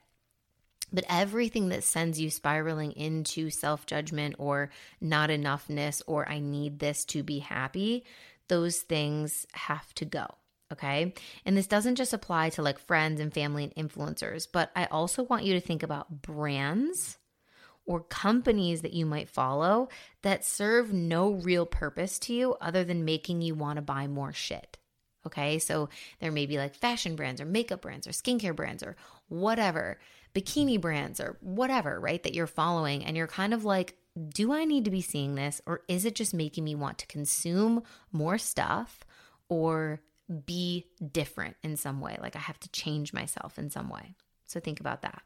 But 0.93 1.05
everything 1.09 1.69
that 1.69 1.85
sends 1.85 2.21
you 2.21 2.31
spiraling 2.31 2.93
into 2.93 3.51
self 3.51 3.87
judgment 3.87 4.37
or 4.39 4.71
not 5.01 5.31
enoughness 5.31 6.03
or 6.07 6.29
I 6.29 6.41
need 6.41 6.79
this 6.79 7.05
to 7.07 7.23
be 7.23 7.41
happy, 7.41 8.05
those 8.49 8.79
things 8.79 9.47
have 9.53 9.95
to 9.95 10.05
go. 10.05 10.27
Okay. 10.73 11.15
And 11.47 11.57
this 11.57 11.67
doesn't 11.67 11.97
just 11.97 12.13
apply 12.13 12.51
to 12.51 12.63
like 12.63 12.79
friends 12.79 13.21
and 13.21 13.33
family 13.33 13.65
and 13.65 13.91
influencers, 13.91 14.47
but 14.51 14.71
I 14.77 14.85
also 14.87 15.23
want 15.23 15.45
you 15.45 15.55
to 15.55 15.61
think 15.61 15.83
about 15.83 16.23
brands 16.23 17.17
or 17.87 18.01
companies 18.03 18.83
that 18.83 18.93
you 18.93 19.07
might 19.07 19.31
follow 19.31 19.89
that 20.23 20.45
serve 20.45 20.93
no 20.93 21.31
real 21.31 21.65
purpose 21.65 22.19
to 22.19 22.35
you 22.35 22.55
other 22.61 22.85
than 22.85 23.07
making 23.07 23.41
you 23.41 23.55
want 23.55 23.77
to 23.77 23.83
buy 23.83 24.07
more 24.07 24.33
shit. 24.33 24.77
Okay. 25.27 25.59
So 25.59 25.89
there 26.21 26.31
may 26.31 26.45
be 26.45 26.59
like 26.59 26.75
fashion 26.75 27.17
brands 27.17 27.41
or 27.41 27.47
makeup 27.47 27.81
brands 27.81 28.07
or 28.07 28.11
skincare 28.11 28.55
brands 28.55 28.83
or 28.83 28.95
whatever, 29.29 29.99
bikini 30.35 30.81
brands 30.81 31.19
or 31.19 31.39
whatever, 31.41 31.99
right? 31.99 32.23
That 32.23 32.35
you're 32.35 32.47
following. 32.47 33.05
And 33.05 33.17
you're 33.17 33.27
kind 33.27 33.55
of 33.55 33.65
like, 33.65 33.97
do 34.35 34.53
I 34.53 34.65
need 34.65 34.85
to 34.85 34.91
be 34.91 35.01
seeing 35.01 35.35
this? 35.35 35.61
Or 35.67 35.81
is 35.89 36.05
it 36.05 36.15
just 36.15 36.35
making 36.35 36.65
me 36.65 36.75
want 36.75 36.99
to 36.99 37.07
consume 37.07 37.83
more 38.13 38.37
stuff 38.37 39.01
or 39.49 40.01
be 40.45 40.87
different 41.13 41.57
in 41.63 41.77
some 41.77 42.01
way. 42.01 42.19
Like 42.21 42.37
I 42.37 42.41
have 42.41 42.61
to 42.61 42.71
change 42.71 43.13
myself 43.13 43.59
in 43.59 43.71
some 43.71 43.89
way. 43.89 44.15
So 44.47 44.61
think 44.61 44.81
about 44.81 45.03
that. 45.03 45.23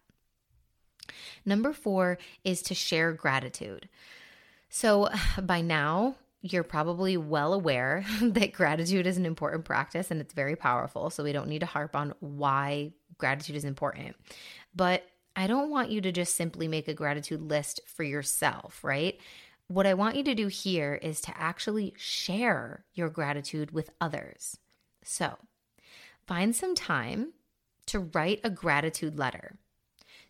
Number 1.45 1.73
four 1.73 2.19
is 2.45 2.63
to 2.63 2.75
share 2.75 3.13
gratitude. 3.13 3.89
So 4.69 5.09
by 5.43 5.61
now, 5.61 6.17
you're 6.43 6.65
probably 6.65 7.17
well 7.17 7.55
aware 7.55 8.05
that 8.21 8.53
gratitude 8.53 9.07
is 9.07 9.17
an 9.17 9.27
important 9.27 9.65
practice 9.65 10.11
and 10.11 10.21
it's 10.21 10.35
very 10.35 10.57
powerful. 10.57 11.11
So 11.11 11.23
we 11.23 11.33
don't 11.33 11.49
need 11.49 11.61
to 11.61 11.67
harp 11.67 11.95
on 11.95 12.15
why 12.21 12.93
gratitude 13.17 13.57
is 13.57 13.65
important. 13.65 14.17
But 14.75 15.05
I 15.35 15.47
don't 15.47 15.71
want 15.71 15.91
you 15.91 16.01
to 16.03 16.13
just 16.13 16.37
simply 16.37 16.69
make 16.69 16.89
a 16.89 16.95
gratitude 16.95 17.41
list 17.41 17.81
for 17.87 18.03
yourself, 18.03 18.83
right? 18.83 19.19
What 19.69 19.87
I 19.87 19.95
want 19.95 20.17
you 20.17 20.25
to 20.25 20.35
do 20.35 20.49
here 20.49 20.95
is 20.95 21.21
to 21.23 21.41
actually 21.41 21.95
share 21.97 22.85
your 22.93 23.09
gratitude 23.09 23.71
with 23.71 23.91
others. 24.01 24.59
So, 25.05 25.37
find 26.27 26.55
some 26.55 26.75
time 26.75 27.33
to 27.87 28.01
write 28.01 28.41
a 28.45 28.51
gratitude 28.51 29.19
letter 29.19 29.57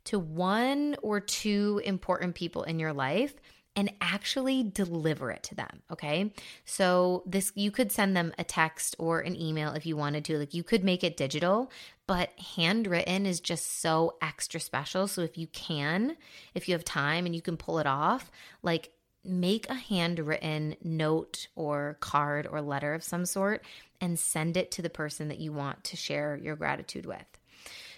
to 0.05 0.19
one 0.19 0.97
or 1.03 1.21
two 1.21 1.81
important 1.85 2.35
people 2.35 2.65
in 2.65 2.79
your 2.79 2.93
life 2.93 3.35
and 3.75 3.91
actually 4.01 4.63
deliver 4.63 5.31
it 5.31 5.43
to 5.45 5.55
them, 5.55 5.83
okay? 5.91 6.33
So 6.65 7.23
this 7.25 7.53
you 7.55 7.71
could 7.71 7.91
send 7.91 8.15
them 8.15 8.35
a 8.39 8.45
text 8.45 8.95
or 8.99 9.21
an 9.21 9.41
email 9.41 9.73
if 9.73 9.87
you 9.87 9.97
wanted 9.97 10.25
to. 10.27 10.39
Like 10.39 10.53
you 10.53 10.63
could 10.63 10.85
make 10.85 11.03
it 11.03 11.17
digital, 11.17 11.71
but 12.07 12.31
handwritten 12.55 13.25
is 13.25 13.41
just 13.41 13.81
so 13.81 14.17
extra 14.21 14.61
special. 14.61 15.09
So 15.09 15.23
if 15.23 15.39
you 15.39 15.47
can, 15.49 16.17
if 16.55 16.69
you 16.69 16.75
have 16.75 16.85
time 16.85 17.25
and 17.25 17.35
you 17.35 17.41
can 17.41 17.57
pull 17.57 17.79
it 17.79 17.87
off, 17.87 18.31
like 18.63 18.91
make 19.25 19.69
a 19.69 19.75
handwritten 19.75 20.77
note 20.83 21.49
or 21.55 21.97
card 22.01 22.47
or 22.51 22.61
letter 22.61 22.95
of 22.95 23.05
some 23.05 23.25
sort 23.25 23.65
and 24.01 24.19
send 24.19 24.57
it 24.57 24.71
to 24.73 24.83
the 24.83 24.91
person 24.91 25.29
that 25.29 25.39
you 25.39 25.53
want 25.53 25.85
to 25.85 25.97
share 25.97 26.37
your 26.43 26.57
gratitude 26.57 27.07
with. 27.07 27.25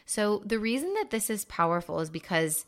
So, 0.06 0.42
the 0.44 0.58
reason 0.58 0.92
that 0.94 1.10
this 1.10 1.30
is 1.30 1.46
powerful 1.46 2.00
is 2.00 2.10
because 2.10 2.66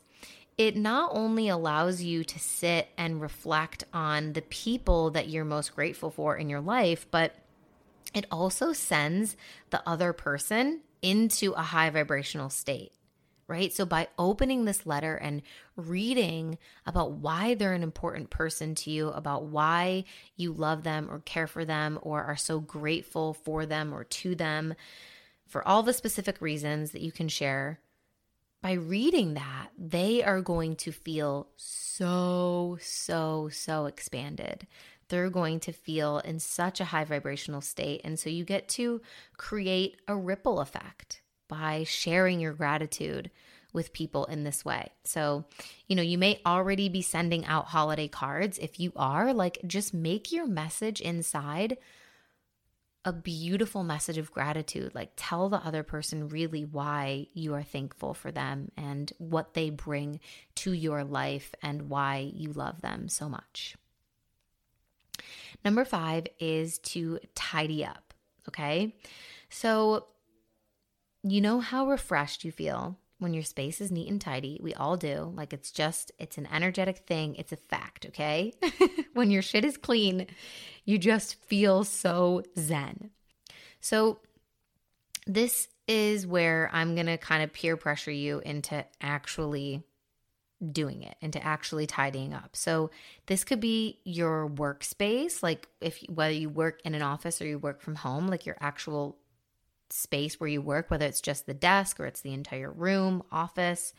it 0.57 0.75
not 0.75 1.11
only 1.13 1.49
allows 1.49 2.01
you 2.01 2.23
to 2.23 2.39
sit 2.39 2.89
and 2.97 3.21
reflect 3.21 3.83
on 3.93 4.33
the 4.33 4.41
people 4.41 5.11
that 5.11 5.29
you're 5.29 5.45
most 5.45 5.75
grateful 5.75 6.09
for 6.09 6.35
in 6.35 6.49
your 6.49 6.61
life, 6.61 7.05
but 7.11 7.35
it 8.15 8.25
also 8.31 8.73
sends 8.73 9.37
the 9.69 9.87
other 9.87 10.13
person 10.13 10.81
into 11.03 11.51
a 11.51 11.61
high 11.61 11.91
vibrational 11.91 12.49
state 12.49 12.91
right? 13.47 13.73
So 13.73 13.85
by 13.85 14.07
opening 14.19 14.65
this 14.65 14.85
letter 14.85 15.15
and 15.15 15.41
reading 15.75 16.57
about 16.85 17.13
why 17.13 17.53
they're 17.53 17.73
an 17.73 17.83
important 17.83 18.29
person 18.29 18.75
to 18.75 18.91
you, 18.91 19.09
about 19.09 19.45
why 19.45 20.03
you 20.35 20.51
love 20.53 20.83
them 20.83 21.07
or 21.09 21.19
care 21.19 21.47
for 21.47 21.63
them 21.63 21.97
or 22.01 22.23
are 22.23 22.35
so 22.35 22.59
grateful 22.59 23.33
for 23.33 23.65
them 23.65 23.93
or 23.93 24.03
to 24.03 24.35
them, 24.35 24.75
for 25.45 25.65
all 25.65 25.81
the 25.81 25.93
specific 25.93 26.41
reasons 26.41 26.91
that 26.91 27.01
you 27.01 27.11
can 27.11 27.29
share, 27.29 27.79
by 28.61 28.73
reading 28.73 29.35
that, 29.35 29.69
they 29.77 30.23
are 30.23 30.41
going 30.41 30.75
to 30.77 30.91
feel 30.91 31.47
so, 31.55 32.77
so, 32.81 33.49
so 33.51 33.85
expanded. 33.85 34.67
They're 35.09 35.29
going 35.29 35.61
to 35.61 35.71
feel 35.71 36.17
in 36.19 36.39
such 36.39 36.81
a 36.81 36.85
high 36.85 37.05
vibrational 37.05 37.61
state. 37.61 38.01
And 38.03 38.19
so 38.19 38.29
you 38.29 38.43
get 38.43 38.67
to 38.69 39.01
create 39.37 40.01
a 40.07 40.17
ripple 40.17 40.59
effect 40.59 41.21
by 41.47 41.83
sharing 41.83 42.39
your 42.39 42.53
gratitude 42.53 43.31
with 43.73 43.93
people 43.93 44.25
in 44.25 44.43
this 44.43 44.65
way. 44.65 44.91
So, 45.03 45.45
you 45.87 45.95
know, 45.95 46.01
you 46.01 46.17
may 46.17 46.41
already 46.45 46.89
be 46.89 47.01
sending 47.01 47.45
out 47.45 47.67
holiday 47.67 48.07
cards. 48.07 48.57
If 48.57 48.79
you 48.79 48.91
are, 48.95 49.33
like, 49.33 49.59
just 49.67 49.93
make 49.93 50.31
your 50.31 50.47
message 50.47 51.01
inside 51.01 51.77
a 53.05 53.13
beautiful 53.13 53.83
message 53.83 54.17
of 54.17 54.31
gratitude. 54.31 54.93
Like, 54.95 55.11
tell 55.15 55.47
the 55.47 55.65
other 55.65 55.83
person 55.83 56.27
really 56.27 56.65
why 56.65 57.27
you 57.33 57.53
are 57.53 57.63
thankful 57.63 58.13
for 58.13 58.31
them 58.31 58.71
and 58.75 59.11
what 59.17 59.53
they 59.53 59.69
bring 59.69 60.19
to 60.55 60.73
your 60.73 61.03
life 61.03 61.53
and 61.61 61.89
why 61.89 62.31
you 62.33 62.51
love 62.51 62.81
them 62.81 63.07
so 63.07 63.29
much. 63.29 63.75
Number 65.63 65.85
five 65.85 66.27
is 66.39 66.79
to 66.79 67.19
tidy 67.35 67.85
up. 67.85 68.13
Okay. 68.49 68.95
So, 69.49 70.07
you 71.31 71.41
know 71.41 71.59
how 71.59 71.87
refreshed 71.87 72.43
you 72.43 72.51
feel 72.51 72.97
when 73.19 73.33
your 73.33 73.43
space 73.43 73.81
is 73.81 73.91
neat 73.91 74.09
and 74.09 74.21
tidy. 74.21 74.59
We 74.61 74.73
all 74.73 74.97
do. 74.97 75.31
Like 75.35 75.53
it's 75.53 75.71
just, 75.71 76.11
it's 76.19 76.37
an 76.37 76.47
energetic 76.51 76.99
thing. 76.99 77.35
It's 77.35 77.51
a 77.51 77.57
fact, 77.57 78.05
okay? 78.07 78.53
when 79.13 79.31
your 79.31 79.41
shit 79.41 79.65
is 79.65 79.77
clean, 79.77 80.27
you 80.85 80.97
just 80.97 81.35
feel 81.45 81.83
so 81.83 82.43
zen. 82.57 83.11
So, 83.81 84.19
this 85.25 85.67
is 85.87 86.25
where 86.25 86.69
I'm 86.71 86.95
going 86.95 87.07
to 87.07 87.17
kind 87.17 87.43
of 87.43 87.51
peer 87.51 87.75
pressure 87.75 88.11
you 88.11 88.39
into 88.45 88.85
actually 89.01 89.83
doing 90.71 91.03
it 91.03 91.15
into 91.21 91.43
actually 91.43 91.85
tidying 91.85 92.33
up. 92.33 92.55
So 92.55 92.89
this 93.27 93.43
could 93.43 93.59
be 93.59 93.99
your 94.03 94.49
workspace, 94.49 95.43
like 95.43 95.67
if 95.81 96.03
whether 96.09 96.33
you 96.33 96.49
work 96.49 96.81
in 96.83 96.95
an 96.95 97.01
office 97.01 97.41
or 97.41 97.45
you 97.45 97.59
work 97.59 97.81
from 97.81 97.95
home, 97.95 98.27
like 98.27 98.45
your 98.45 98.57
actual 98.59 99.17
space 99.89 100.39
where 100.39 100.49
you 100.49 100.61
work, 100.61 100.89
whether 100.89 101.05
it's 101.05 101.21
just 101.21 101.45
the 101.45 101.53
desk 101.53 101.99
or 101.99 102.05
it's 102.05 102.21
the 102.21 102.33
entire 102.33 102.71
room, 102.71 103.23
office. 103.31 103.93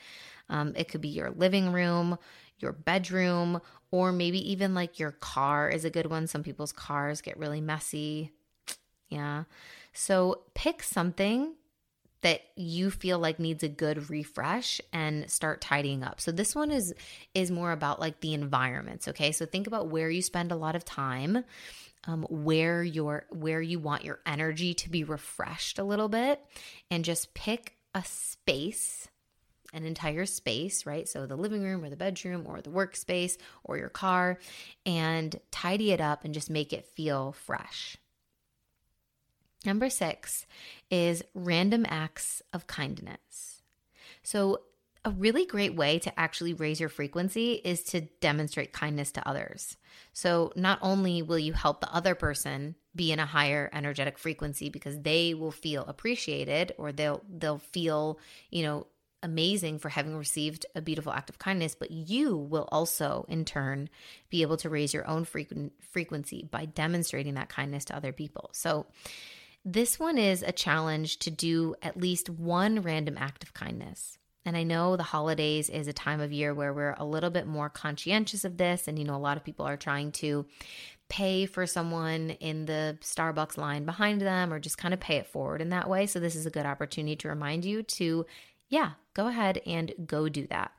Um, 0.48 0.72
it 0.76 0.88
could 0.88 1.00
be 1.00 1.08
your 1.08 1.30
living 1.30 1.72
room, 1.72 2.18
your 2.58 2.72
bedroom, 2.72 3.60
or 3.90 4.12
maybe 4.12 4.52
even 4.52 4.74
like 4.74 4.98
your 4.98 5.12
car 5.12 5.68
is 5.68 5.84
a 5.84 5.90
good 5.90 6.06
one. 6.06 6.26
Some 6.26 6.42
people's 6.42 6.72
cars 6.72 7.20
get 7.20 7.38
really 7.38 7.60
messy. 7.60 8.32
Yeah. 9.08 9.44
So 9.92 10.42
pick 10.54 10.82
something 10.82 11.54
that 12.20 12.40
you 12.56 12.90
feel 12.90 13.18
like 13.18 13.38
needs 13.38 13.62
a 13.62 13.68
good 13.68 14.10
refresh 14.10 14.80
and 14.92 15.30
start 15.30 15.60
tidying 15.60 16.02
up. 16.02 16.20
So 16.20 16.32
this 16.32 16.54
one 16.54 16.70
is 16.70 16.92
is 17.32 17.50
more 17.50 17.72
about 17.72 18.00
like 18.00 18.20
the 18.20 18.34
environments, 18.34 19.06
okay? 19.08 19.30
So 19.32 19.46
think 19.46 19.66
about 19.66 19.88
where 19.88 20.10
you 20.10 20.20
spend 20.20 20.50
a 20.50 20.56
lot 20.56 20.74
of 20.74 20.84
time, 20.84 21.44
um, 22.06 22.24
where 22.30 22.82
your 22.82 23.26
where 23.30 23.60
you 23.60 23.78
want 23.78 24.04
your 24.04 24.20
energy 24.26 24.74
to 24.74 24.90
be 24.90 25.04
refreshed 25.04 25.78
a 25.78 25.84
little 25.84 26.08
bit 26.08 26.40
and 26.90 27.04
just 27.04 27.34
pick 27.34 27.74
a 27.94 28.04
space 28.04 29.08
an 29.72 29.84
entire 29.84 30.24
space, 30.24 30.86
right? 30.86 31.08
So 31.08 31.26
the 31.26 31.36
living 31.36 31.62
room 31.62 31.84
or 31.84 31.90
the 31.90 31.96
bedroom 31.96 32.44
or 32.46 32.60
the 32.60 32.70
workspace 32.70 33.36
or 33.64 33.76
your 33.76 33.90
car 33.90 34.38
and 34.86 35.38
tidy 35.50 35.92
it 35.92 36.00
up 36.00 36.24
and 36.24 36.32
just 36.32 36.50
make 36.50 36.72
it 36.72 36.86
feel 36.86 37.32
fresh. 37.32 37.96
Number 39.64 39.90
six 39.90 40.46
is 40.90 41.22
random 41.34 41.84
acts 41.88 42.42
of 42.52 42.66
kindness. 42.66 43.62
So, 44.22 44.62
a 45.04 45.10
really 45.10 45.46
great 45.46 45.74
way 45.74 45.98
to 46.00 46.20
actually 46.20 46.54
raise 46.54 46.80
your 46.80 46.88
frequency 46.88 47.52
is 47.52 47.82
to 47.84 48.02
demonstrate 48.20 48.72
kindness 48.72 49.12
to 49.12 49.28
others. 49.28 49.76
So, 50.12 50.52
not 50.56 50.78
only 50.82 51.22
will 51.22 51.38
you 51.38 51.52
help 51.52 51.80
the 51.80 51.94
other 51.94 52.14
person 52.14 52.74
be 52.94 53.12
in 53.12 53.20
a 53.20 53.26
higher 53.26 53.70
energetic 53.72 54.18
frequency 54.18 54.68
because 54.68 55.00
they 55.00 55.34
will 55.34 55.52
feel 55.52 55.84
appreciated 55.84 56.72
or 56.78 56.92
they'll 56.92 57.22
they'll 57.28 57.58
feel, 57.58 58.18
you 58.50 58.62
know, 58.62 58.86
amazing 59.22 59.78
for 59.78 59.88
having 59.88 60.16
received 60.16 60.66
a 60.74 60.82
beautiful 60.82 61.12
act 61.12 61.30
of 61.30 61.38
kindness, 61.38 61.74
but 61.74 61.90
you 61.90 62.36
will 62.36 62.68
also, 62.70 63.24
in 63.28 63.44
turn, 63.44 63.88
be 64.30 64.42
able 64.42 64.56
to 64.56 64.70
raise 64.70 64.94
your 64.94 65.06
own 65.08 65.24
frequ- 65.24 65.70
frequency 65.90 66.48
by 66.50 66.64
demonstrating 66.64 67.34
that 67.34 67.48
kindness 67.48 67.84
to 67.86 67.96
other 67.96 68.12
people. 68.12 68.50
So, 68.52 68.86
this 69.64 69.98
one 69.98 70.18
is 70.18 70.42
a 70.42 70.52
challenge 70.52 71.18
to 71.18 71.30
do 71.30 71.74
at 71.82 71.96
least 71.96 72.30
one 72.30 72.80
random 72.80 73.16
act 73.18 73.42
of 73.42 73.52
kindness. 73.52 74.18
And 74.48 74.56
I 74.56 74.62
know 74.62 74.96
the 74.96 75.02
holidays 75.02 75.68
is 75.68 75.88
a 75.88 75.92
time 75.92 76.20
of 76.20 76.32
year 76.32 76.54
where 76.54 76.72
we're 76.72 76.96
a 76.96 77.04
little 77.04 77.28
bit 77.28 77.46
more 77.46 77.68
conscientious 77.68 78.46
of 78.46 78.56
this. 78.56 78.88
And, 78.88 78.98
you 78.98 79.04
know, 79.04 79.14
a 79.14 79.18
lot 79.18 79.36
of 79.36 79.44
people 79.44 79.66
are 79.66 79.76
trying 79.76 80.10
to 80.12 80.46
pay 81.10 81.44
for 81.44 81.66
someone 81.66 82.30
in 82.30 82.64
the 82.64 82.96
Starbucks 83.02 83.58
line 83.58 83.84
behind 83.84 84.22
them 84.22 84.50
or 84.50 84.58
just 84.58 84.78
kind 84.78 84.94
of 84.94 85.00
pay 85.00 85.16
it 85.16 85.26
forward 85.26 85.60
in 85.60 85.68
that 85.68 85.88
way. 85.88 86.06
So, 86.06 86.18
this 86.18 86.34
is 86.34 86.46
a 86.46 86.50
good 86.50 86.64
opportunity 86.64 87.14
to 87.16 87.28
remind 87.28 87.66
you 87.66 87.82
to, 87.82 88.24
yeah, 88.70 88.92
go 89.12 89.26
ahead 89.26 89.60
and 89.66 89.92
go 90.06 90.30
do 90.30 90.46
that. 90.46 90.72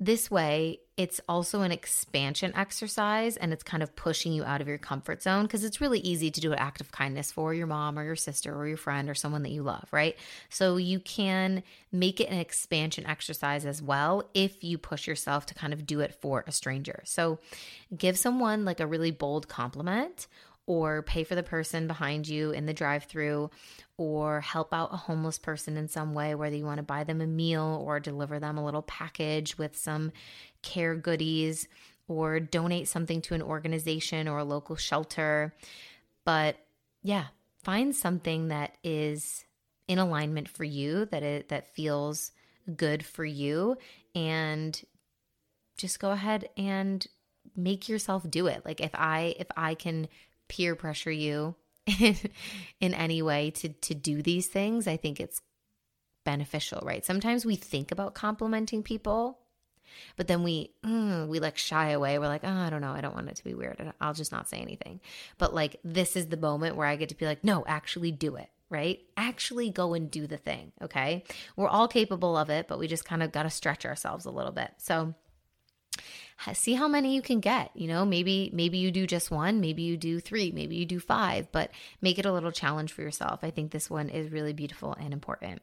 This 0.00 0.30
way, 0.30 0.80
it's 0.96 1.20
also 1.28 1.62
an 1.62 1.72
expansion 1.72 2.52
exercise 2.56 3.36
and 3.36 3.52
it's 3.52 3.64
kind 3.64 3.82
of 3.82 3.96
pushing 3.96 4.32
you 4.32 4.44
out 4.44 4.60
of 4.60 4.68
your 4.68 4.78
comfort 4.78 5.22
zone 5.22 5.44
because 5.44 5.64
it's 5.64 5.80
really 5.80 5.98
easy 6.00 6.30
to 6.30 6.40
do 6.40 6.52
an 6.52 6.58
act 6.58 6.80
of 6.80 6.92
kindness 6.92 7.32
for 7.32 7.52
your 7.52 7.66
mom 7.66 7.98
or 7.98 8.04
your 8.04 8.16
sister 8.16 8.54
or 8.54 8.66
your 8.68 8.76
friend 8.76 9.08
or 9.08 9.14
someone 9.14 9.42
that 9.42 9.50
you 9.50 9.62
love, 9.62 9.88
right? 9.92 10.16
So 10.50 10.76
you 10.76 11.00
can 11.00 11.64
make 11.90 12.20
it 12.20 12.28
an 12.28 12.38
expansion 12.38 13.06
exercise 13.06 13.64
as 13.64 13.82
well 13.82 14.28
if 14.34 14.62
you 14.62 14.78
push 14.78 15.06
yourself 15.06 15.46
to 15.46 15.54
kind 15.54 15.72
of 15.72 15.86
do 15.86 16.00
it 16.00 16.14
for 16.14 16.44
a 16.46 16.52
stranger. 16.52 17.02
So 17.04 17.38
give 17.96 18.18
someone 18.18 18.64
like 18.64 18.80
a 18.80 18.86
really 18.86 19.10
bold 19.12 19.48
compliment 19.48 20.28
or 20.68 21.00
pay 21.00 21.24
for 21.24 21.34
the 21.34 21.42
person 21.42 21.86
behind 21.86 22.28
you 22.28 22.50
in 22.50 22.66
the 22.66 22.74
drive 22.74 23.04
through 23.04 23.50
or 23.96 24.42
help 24.42 24.74
out 24.74 24.92
a 24.92 24.98
homeless 24.98 25.38
person 25.38 25.78
in 25.78 25.88
some 25.88 26.12
way, 26.12 26.34
whether 26.34 26.54
you 26.54 26.64
want 26.66 26.76
to 26.76 26.82
buy 26.82 27.04
them 27.04 27.22
a 27.22 27.26
meal 27.26 27.82
or 27.82 27.98
deliver 27.98 28.38
them 28.38 28.58
a 28.58 28.64
little 28.64 28.82
package 28.82 29.56
with 29.56 29.74
some 29.74 30.12
care 30.60 30.94
goodies 30.94 31.66
or 32.06 32.38
donate 32.38 32.86
something 32.86 33.22
to 33.22 33.32
an 33.32 33.40
organization 33.40 34.28
or 34.28 34.38
a 34.38 34.44
local 34.44 34.76
shelter. 34.76 35.54
But 36.26 36.56
yeah, 37.02 37.28
find 37.64 37.96
something 37.96 38.48
that 38.48 38.76
is 38.84 39.46
in 39.88 39.98
alignment 39.98 40.50
for 40.50 40.64
you, 40.64 41.06
that 41.06 41.22
it 41.22 41.48
that 41.48 41.74
feels 41.74 42.30
good 42.76 43.02
for 43.06 43.24
you 43.24 43.78
and 44.14 44.78
just 45.78 45.98
go 45.98 46.10
ahead 46.10 46.50
and 46.58 47.06
make 47.56 47.88
yourself 47.88 48.28
do 48.28 48.48
it. 48.48 48.66
Like 48.66 48.82
if 48.82 48.90
I 48.92 49.34
if 49.38 49.46
I 49.56 49.74
can 49.74 50.08
peer 50.48 50.74
pressure 50.74 51.10
you 51.10 51.54
in, 52.80 52.94
any 52.94 53.22
way 53.22 53.50
to 53.50 53.68
to 53.68 53.94
do 53.94 54.22
these 54.22 54.46
things, 54.46 54.86
I 54.86 54.96
think 54.96 55.20
it's 55.20 55.40
beneficial, 56.24 56.82
right? 56.84 57.04
Sometimes 57.04 57.46
we 57.46 57.56
think 57.56 57.90
about 57.90 58.14
complimenting 58.14 58.82
people, 58.82 59.38
but 60.16 60.26
then 60.26 60.42
we 60.42 60.74
mm, 60.84 61.26
we 61.28 61.40
like 61.40 61.56
shy 61.56 61.90
away. 61.90 62.18
We're 62.18 62.26
like, 62.26 62.44
oh, 62.44 62.48
I 62.48 62.70
don't 62.70 62.82
know, 62.82 62.92
I 62.92 63.00
don't 63.00 63.14
want 63.14 63.28
it 63.28 63.36
to 63.36 63.44
be 63.44 63.54
weird. 63.54 63.92
I'll 64.00 64.14
just 64.14 64.32
not 64.32 64.48
say 64.48 64.58
anything. 64.58 65.00
But 65.38 65.54
like 65.54 65.76
this 65.84 66.16
is 66.16 66.26
the 66.26 66.36
moment 66.36 66.76
where 66.76 66.86
I 66.86 66.96
get 66.96 67.08
to 67.10 67.16
be 67.16 67.26
like, 67.26 67.44
no, 67.44 67.64
actually 67.66 68.12
do 68.12 68.36
it. 68.36 68.48
Right? 68.70 69.00
Actually 69.16 69.70
go 69.70 69.94
and 69.94 70.10
do 70.10 70.26
the 70.26 70.36
thing. 70.36 70.72
Okay. 70.82 71.24
We're 71.56 71.68
all 71.68 71.88
capable 71.88 72.36
of 72.36 72.50
it, 72.50 72.68
but 72.68 72.78
we 72.78 72.86
just 72.86 73.06
kind 73.06 73.22
of 73.22 73.32
got 73.32 73.44
to 73.44 73.50
stretch 73.50 73.86
ourselves 73.86 74.26
a 74.26 74.30
little 74.30 74.52
bit. 74.52 74.70
So, 74.76 75.14
see 76.52 76.74
how 76.74 76.88
many 76.88 77.14
you 77.14 77.22
can 77.22 77.40
get 77.40 77.70
you 77.74 77.88
know 77.88 78.04
maybe 78.04 78.50
maybe 78.52 78.78
you 78.78 78.90
do 78.90 79.06
just 79.06 79.30
one 79.30 79.60
maybe 79.60 79.82
you 79.82 79.96
do 79.96 80.20
three 80.20 80.50
maybe 80.52 80.76
you 80.76 80.86
do 80.86 81.00
five 81.00 81.50
but 81.52 81.70
make 82.00 82.18
it 82.18 82.26
a 82.26 82.32
little 82.32 82.52
challenge 82.52 82.92
for 82.92 83.02
yourself 83.02 83.40
i 83.42 83.50
think 83.50 83.70
this 83.70 83.90
one 83.90 84.08
is 84.08 84.30
really 84.30 84.52
beautiful 84.52 84.94
and 84.94 85.12
important 85.12 85.60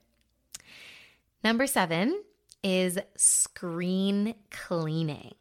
number 1.44 1.66
seven 1.66 2.22
is 2.64 3.00
screen 3.16 4.36
cleaning 4.52 5.36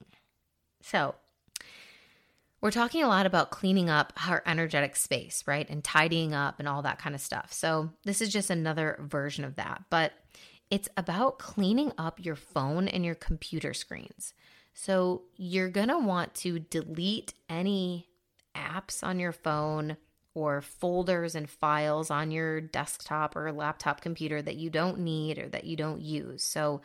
so 0.83 1.15
we're 2.65 2.71
talking 2.71 3.03
a 3.03 3.09
lot 3.09 3.27
about 3.27 3.51
cleaning 3.51 3.91
up 3.91 4.15
our 4.27 4.43
energetic 4.47 4.97
space, 4.97 5.45
right? 5.47 5.69
And 5.69 5.85
tidying 5.85 6.33
up 6.33 6.59
and 6.59 6.67
all 6.67 6.81
that 6.81 6.99
kind 6.99 7.15
of 7.15 7.21
stuff. 7.21 7.53
So, 7.53 7.91
this 8.05 8.23
is 8.23 8.33
just 8.33 8.49
another 8.49 8.99
version 9.03 9.45
of 9.45 9.57
that. 9.57 9.85
But 9.91 10.15
it's 10.71 10.89
about 10.97 11.39
cleaning 11.39 11.93
up 11.99 12.25
your 12.25 12.37
phone 12.37 12.89
and 12.89 13.05
your 13.05 13.17
computer 13.17 13.75
screens. 13.75 14.33
So 14.75 15.23
you're 15.37 15.71
going 15.71 15.89
to 15.89 15.99
want 15.99 16.35
to 16.37 16.59
delete 16.59 17.33
any 17.49 18.09
apps 18.57 19.03
on 19.03 19.19
your 19.21 19.33
phone 19.33 19.97
or 20.35 20.61
folders 20.61 21.37
and 21.37 21.49
files 21.49 22.11
on 22.11 22.33
your 22.33 22.61
desktop 22.61 23.37
or 23.37 23.53
laptop 23.53 24.01
computer 24.01 24.43
that 24.43 24.57
you 24.57 24.69
don't 24.69 24.99
need 24.99 25.39
or 25.39 25.49
that 25.49 25.65
you 25.65 25.77
don't 25.77 26.01
use. 26.01 26.43
So 26.43 26.81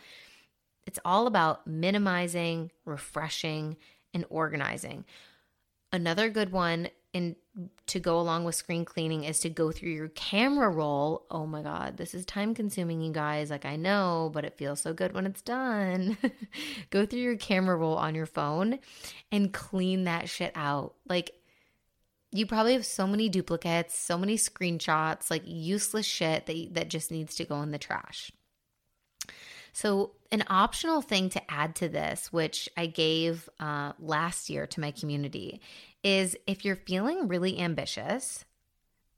it's 0.86 1.00
all 1.04 1.26
about 1.26 1.66
minimizing, 1.66 2.72
refreshing, 2.86 3.76
and 4.14 4.24
organizing. 4.30 5.06
Another 5.92 6.30
good 6.30 6.52
one 6.52 6.90
in 7.12 7.36
to 7.88 8.00
go 8.00 8.20
along 8.20 8.44
with 8.44 8.56
screen 8.56 8.86
cleaning 8.86 9.24
is 9.24 9.40
to 9.40 9.50
go 9.50 9.72
through 9.72 9.92
your 9.92 10.10
camera 10.10 10.70
roll. 10.70 11.26
Oh 11.32 11.46
my 11.46 11.62
God, 11.62 11.98
this 11.98 12.14
is 12.14 12.26
time 12.26 12.54
consuming, 12.54 13.02
you 13.02 13.12
guys. 13.12 13.50
Like, 13.50 13.66
I 13.66 13.76
know, 13.76 14.30
but 14.34 14.46
it 14.46 14.58
feels 14.58 14.82
so 14.82 14.94
good 14.94 15.14
when 15.14 15.26
it's 15.26 15.42
done. 15.42 16.18
go 16.90 17.06
through 17.06 17.20
your 17.20 17.38
camera 17.38 17.76
roll 17.76 17.98
on 17.98 18.16
your 18.16 18.26
phone 18.26 18.80
and 19.32 19.54
clean 19.54 20.04
that 20.04 20.30
shit 20.30 20.52
out. 20.56 20.96
Like, 21.08 21.32
you 22.32 22.46
probably 22.46 22.74
have 22.74 22.86
so 22.86 23.08
many 23.08 23.28
duplicates, 23.28 23.98
so 23.98 24.18
many 24.18 24.38
screenshots, 24.38 25.32
like 25.32 25.44
useless 25.46 26.06
shit 26.06 26.46
that, 26.46 26.74
that 26.74 26.90
just 26.90 27.12
needs 27.12 27.36
to 27.36 27.46
go 27.46 27.62
in 27.62 27.72
the 27.72 27.80
trash. 27.80 28.32
So, 29.74 30.12
an 30.32 30.44
optional 30.48 31.02
thing 31.02 31.30
to 31.30 31.52
add 31.52 31.76
to 31.78 31.90
this, 31.90 32.32
which 32.32 32.70
I 32.78 32.86
gave 32.86 33.50
uh, 33.60 33.94
last 34.00 34.50
year 34.50 34.68
to 34.68 34.80
my 34.80 34.92
community, 34.92 35.60
is 36.04 36.38
if 36.46 36.64
you're 36.64 36.76
feeling 36.76 37.28
really 37.28 37.60
ambitious, 37.60 38.46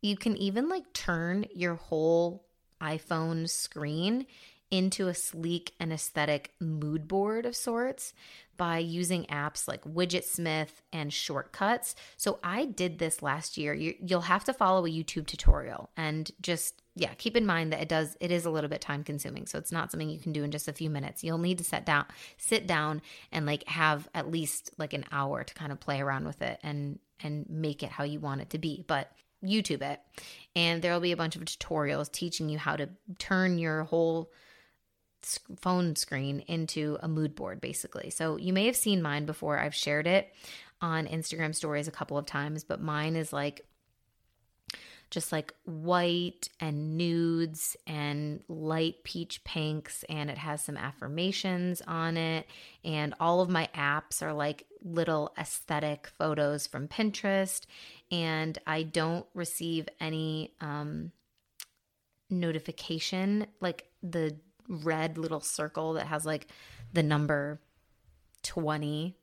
you 0.01 0.15
can 0.15 0.37
even 0.37 0.69
like 0.69 0.93
turn 0.93 1.45
your 1.53 1.75
whole 1.75 2.45
iPhone 2.81 3.49
screen 3.49 4.25
into 4.71 5.09
a 5.09 5.13
sleek 5.13 5.73
and 5.79 5.91
aesthetic 5.91 6.53
mood 6.59 7.07
board 7.07 7.45
of 7.45 7.55
sorts 7.55 8.13
by 8.55 8.77
using 8.77 9.25
apps 9.25 9.67
like 9.67 9.83
Widgetsmith 9.83 10.81
and 10.93 11.11
Shortcuts. 11.11 11.95
So 12.15 12.39
I 12.43 12.65
did 12.65 12.97
this 12.97 13.21
last 13.21 13.57
year. 13.57 13.73
You, 13.73 13.95
will 13.99 14.21
have 14.21 14.45
to 14.45 14.53
follow 14.53 14.85
a 14.85 14.89
YouTube 14.89 15.27
tutorial 15.27 15.89
and 15.97 16.31
just 16.41 16.80
yeah, 16.95 17.13
keep 17.13 17.37
in 17.37 17.45
mind 17.45 17.71
that 17.71 17.81
it 17.81 17.89
does 17.89 18.17
it 18.19 18.31
is 18.31 18.45
a 18.45 18.49
little 18.49 18.69
bit 18.69 18.81
time 18.81 19.03
consuming. 19.03 19.47
So 19.47 19.57
it's 19.57 19.71
not 19.71 19.91
something 19.91 20.09
you 20.09 20.19
can 20.19 20.33
do 20.33 20.43
in 20.43 20.51
just 20.51 20.67
a 20.67 20.73
few 20.73 20.89
minutes. 20.89 21.23
You'll 21.23 21.37
need 21.37 21.57
to 21.59 21.63
sit 21.63 21.85
down 21.85 22.05
sit 22.37 22.67
down 22.67 23.01
and 23.31 23.45
like 23.45 23.67
have 23.67 24.09
at 24.13 24.29
least 24.29 24.71
like 24.77 24.93
an 24.93 25.05
hour 25.11 25.43
to 25.43 25.53
kind 25.53 25.71
of 25.71 25.79
play 25.79 26.01
around 26.01 26.25
with 26.25 26.41
it 26.41 26.59
and 26.63 26.99
and 27.21 27.45
make 27.49 27.83
it 27.83 27.89
how 27.89 28.03
you 28.03 28.19
want 28.19 28.41
it 28.41 28.49
to 28.51 28.57
be. 28.57 28.83
But 28.87 29.11
YouTube 29.43 29.81
it. 29.81 29.99
And 30.55 30.81
there'll 30.81 30.99
be 30.99 31.11
a 31.11 31.17
bunch 31.17 31.35
of 31.35 31.43
tutorials 31.43 32.11
teaching 32.11 32.49
you 32.49 32.57
how 32.57 32.75
to 32.75 32.89
turn 33.17 33.57
your 33.57 33.83
whole 33.83 34.31
phone 35.57 35.95
screen 35.95 36.39
into 36.47 36.97
a 37.01 37.07
mood 37.07 37.35
board 37.35 37.61
basically. 37.61 38.09
So 38.09 38.37
you 38.37 38.53
may 38.53 38.65
have 38.65 38.75
seen 38.75 39.01
mine 39.01 39.25
before. 39.25 39.57
I've 39.59 39.75
shared 39.75 40.07
it 40.07 40.33
on 40.81 41.07
Instagram 41.07 41.53
stories 41.55 41.87
a 41.87 41.91
couple 41.91 42.17
of 42.17 42.25
times, 42.25 42.63
but 42.63 42.81
mine 42.81 43.15
is 43.15 43.31
like 43.31 43.65
just 45.11 45.31
like 45.31 45.53
white 45.65 46.49
and 46.59 46.97
nudes 46.97 47.75
and 47.85 48.41
light 48.47 49.03
peach 49.03 49.43
pinks 49.43 50.03
and 50.09 50.29
it 50.29 50.37
has 50.37 50.63
some 50.63 50.77
affirmations 50.77 51.81
on 51.85 52.17
it 52.17 52.47
and 52.83 53.13
all 53.19 53.41
of 53.41 53.49
my 53.49 53.69
apps 53.75 54.23
are 54.23 54.33
like 54.33 54.65
little 54.83 55.31
aesthetic 55.37 56.07
photos 56.17 56.65
from 56.65 56.87
Pinterest 56.87 57.65
and 58.09 58.57
I 58.65 58.83
don't 58.83 59.25
receive 59.35 59.87
any 59.99 60.55
um 60.61 61.11
notification 62.29 63.45
like 63.59 63.85
the 64.01 64.37
red 64.69 65.17
little 65.17 65.41
circle 65.41 65.93
that 65.93 66.07
has 66.07 66.25
like 66.25 66.47
the 66.93 67.03
number 67.03 67.59
20 68.43 69.17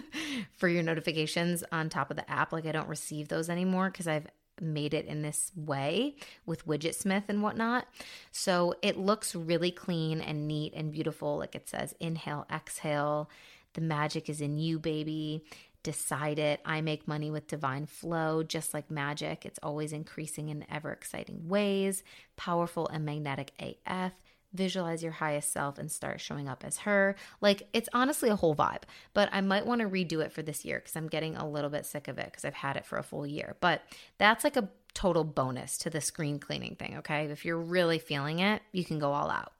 for 0.56 0.68
your 0.68 0.82
notifications 0.82 1.62
on 1.70 1.88
top 1.88 2.10
of 2.10 2.16
the 2.16 2.28
app. 2.28 2.52
Like 2.52 2.66
I 2.66 2.72
don't 2.72 2.88
receive 2.88 3.28
those 3.28 3.48
anymore 3.48 3.90
because 3.90 4.08
I've 4.08 4.26
made 4.60 4.94
it 4.94 5.06
in 5.06 5.22
this 5.22 5.52
way 5.56 6.16
with 6.46 6.66
Widgetsmith 6.66 7.24
and 7.28 7.42
whatnot. 7.42 7.86
So 8.32 8.74
it 8.82 8.98
looks 8.98 9.34
really 9.34 9.70
clean 9.70 10.20
and 10.20 10.46
neat 10.46 10.72
and 10.74 10.92
beautiful. 10.92 11.38
Like 11.38 11.54
it 11.54 11.68
says, 11.68 11.94
inhale, 12.00 12.46
exhale. 12.52 13.30
The 13.74 13.80
magic 13.80 14.28
is 14.28 14.40
in 14.40 14.58
you, 14.58 14.78
baby. 14.78 15.44
Decide 15.82 16.38
it. 16.38 16.60
I 16.64 16.80
make 16.80 17.06
money 17.06 17.30
with 17.30 17.46
divine 17.46 17.86
flow, 17.86 18.42
just 18.42 18.72
like 18.72 18.90
magic. 18.90 19.44
It's 19.44 19.58
always 19.62 19.92
increasing 19.92 20.48
in 20.48 20.64
ever 20.70 20.92
exciting 20.92 21.48
ways. 21.48 22.02
Powerful 22.36 22.88
and 22.88 23.04
magnetic 23.04 23.52
AF 23.58 24.12
visualize 24.54 25.02
your 25.02 25.12
highest 25.12 25.52
self 25.52 25.78
and 25.78 25.90
start 25.90 26.20
showing 26.20 26.48
up 26.48 26.64
as 26.64 26.78
her. 26.78 27.16
Like 27.40 27.64
it's 27.72 27.88
honestly 27.92 28.30
a 28.30 28.36
whole 28.36 28.54
vibe, 28.54 28.82
but 29.12 29.28
I 29.32 29.40
might 29.40 29.66
want 29.66 29.80
to 29.82 29.88
redo 29.88 30.24
it 30.24 30.32
for 30.32 30.42
this 30.42 30.64
year 30.64 30.78
because 30.78 30.96
I'm 30.96 31.08
getting 31.08 31.36
a 31.36 31.48
little 31.48 31.70
bit 31.70 31.84
sick 31.84 32.08
of 32.08 32.18
it 32.18 32.26
because 32.26 32.44
I've 32.44 32.54
had 32.54 32.76
it 32.76 32.86
for 32.86 32.96
a 32.96 33.02
full 33.02 33.26
year. 33.26 33.56
But 33.60 33.82
that's 34.16 34.44
like 34.44 34.56
a 34.56 34.70
total 34.94 35.24
bonus 35.24 35.76
to 35.78 35.90
the 35.90 36.00
screen 36.00 36.38
cleaning 36.38 36.76
thing, 36.76 36.98
okay? 36.98 37.26
If 37.26 37.44
you're 37.44 37.60
really 37.60 37.98
feeling 37.98 38.38
it, 38.38 38.62
you 38.72 38.84
can 38.84 38.98
go 38.98 39.12
all 39.12 39.28
out. 39.28 39.52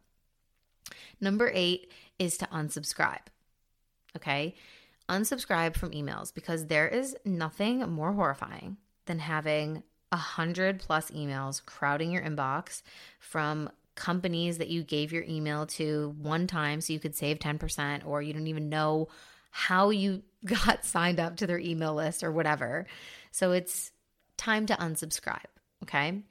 Number 1.21 1.51
eight 1.53 1.91
is 2.19 2.37
to 2.39 2.47
unsubscribe, 2.47 3.27
okay? 4.17 4.55
Unsubscribe 5.09 5.77
from 5.77 5.91
emails 5.91 6.33
because 6.33 6.67
there 6.67 6.89
is 6.89 7.17
nothing 7.25 7.81
more 7.91 8.13
horrifying 8.13 8.77
than 9.07 9.19
having 9.19 9.83
a 10.13 10.17
hundred 10.17 10.79
plus 10.79 11.11
emails 11.11 11.65
crowding 11.65 12.13
your 12.13 12.23
inbox 12.23 12.83
from 13.19 13.69
companies 13.95 14.59
that 14.59 14.69
you 14.69 14.83
gave 14.83 15.13
your 15.13 15.25
email 15.25 15.67
to 15.67 16.15
one 16.21 16.47
time 16.47 16.81
so 16.81 16.93
you 16.93 17.01
could 17.01 17.15
save 17.15 17.39
10%, 17.39 18.07
or 18.07 18.23
you 18.23 18.33
don't 18.33 18.47
even 18.47 18.69
know 18.69 19.09
how 19.51 19.91
you 19.91 20.23
got 20.45 20.85
signed 20.85 21.21
up 21.21 21.37
to 21.37 21.47
their 21.47 21.59
email 21.59 21.95
list 21.95 22.23
or 22.23 22.33
whatever. 22.33 22.87
So 23.31 23.53
it's 23.53 23.93
time 24.37 24.67
to 24.67 24.75
unsubscribe. 24.75 25.47
Okay. 25.83 26.23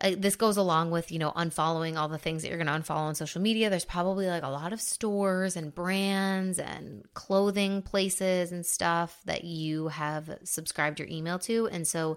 Uh, 0.00 0.12
this 0.16 0.36
goes 0.36 0.56
along 0.56 0.92
with, 0.92 1.10
you 1.10 1.18
know, 1.18 1.32
unfollowing 1.32 1.96
all 1.96 2.08
the 2.08 2.18
things 2.18 2.42
that 2.42 2.48
you're 2.48 2.62
going 2.62 2.68
to 2.68 2.72
unfollow 2.72 2.98
on 2.98 3.16
social 3.16 3.42
media. 3.42 3.68
There's 3.68 3.84
probably 3.84 4.28
like 4.28 4.44
a 4.44 4.48
lot 4.48 4.72
of 4.72 4.80
stores 4.80 5.56
and 5.56 5.74
brands 5.74 6.60
and 6.60 7.04
clothing 7.14 7.82
places 7.82 8.52
and 8.52 8.64
stuff 8.64 9.20
that 9.24 9.42
you 9.42 9.88
have 9.88 10.38
subscribed 10.44 11.00
your 11.00 11.08
email 11.08 11.38
to. 11.40 11.66
And 11.66 11.86
so 11.86 12.16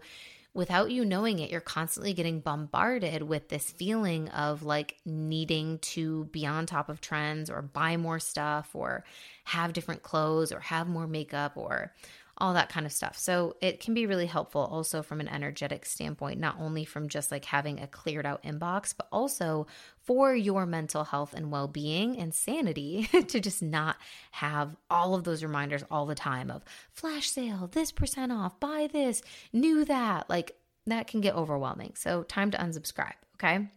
without 0.53 0.91
you 0.91 1.05
knowing 1.05 1.39
it, 1.39 1.49
you're 1.49 1.61
constantly 1.61 2.13
getting 2.13 2.39
bombarded 2.39 3.23
with 3.23 3.49
this 3.49 3.71
feeling 3.71 4.27
of 4.29 4.63
like 4.63 4.97
needing 5.05 5.79
to 5.79 6.25
be 6.25 6.45
on 6.45 6.65
top 6.65 6.89
of 6.89 6.99
trends 6.99 7.49
or 7.49 7.61
buy 7.61 7.97
more 7.97 8.19
stuff 8.19 8.69
or 8.73 9.05
have 9.45 9.73
different 9.73 10.03
clothes 10.03 10.51
or 10.51 10.59
have 10.59 10.87
more 10.87 11.07
makeup 11.07 11.53
or 11.55 11.93
all 12.41 12.55
that 12.55 12.69
kind 12.69 12.87
of 12.87 12.91
stuff. 12.91 13.17
So 13.17 13.55
it 13.61 13.79
can 13.79 13.93
be 13.93 14.07
really 14.07 14.25
helpful 14.25 14.61
also 14.61 15.03
from 15.03 15.21
an 15.21 15.27
energetic 15.27 15.85
standpoint, 15.85 16.39
not 16.39 16.57
only 16.59 16.85
from 16.85 17.07
just 17.07 17.31
like 17.31 17.45
having 17.45 17.79
a 17.79 17.85
cleared 17.85 18.25
out 18.25 18.41
inbox, 18.41 18.95
but 18.97 19.07
also 19.11 19.67
for 19.99 20.33
your 20.33 20.65
mental 20.65 21.03
health 21.03 21.35
and 21.35 21.51
well 21.51 21.67
being 21.67 22.17
and 22.17 22.33
sanity 22.33 23.03
to 23.27 23.39
just 23.39 23.61
not 23.61 23.95
have 24.31 24.75
all 24.89 25.13
of 25.13 25.23
those 25.23 25.43
reminders 25.43 25.83
all 25.91 26.07
the 26.07 26.15
time 26.15 26.49
of 26.49 26.65
flash 26.91 27.29
sale, 27.29 27.69
this 27.71 27.91
percent 27.91 28.31
off, 28.31 28.59
buy 28.59 28.89
this, 28.91 29.21
new 29.53 29.85
that. 29.85 30.27
Like 30.27 30.57
that 30.87 31.05
can 31.05 31.21
get 31.21 31.35
overwhelming. 31.35 31.93
So 31.95 32.23
time 32.23 32.49
to 32.51 32.57
unsubscribe. 32.57 33.13
Okay. 33.35 33.67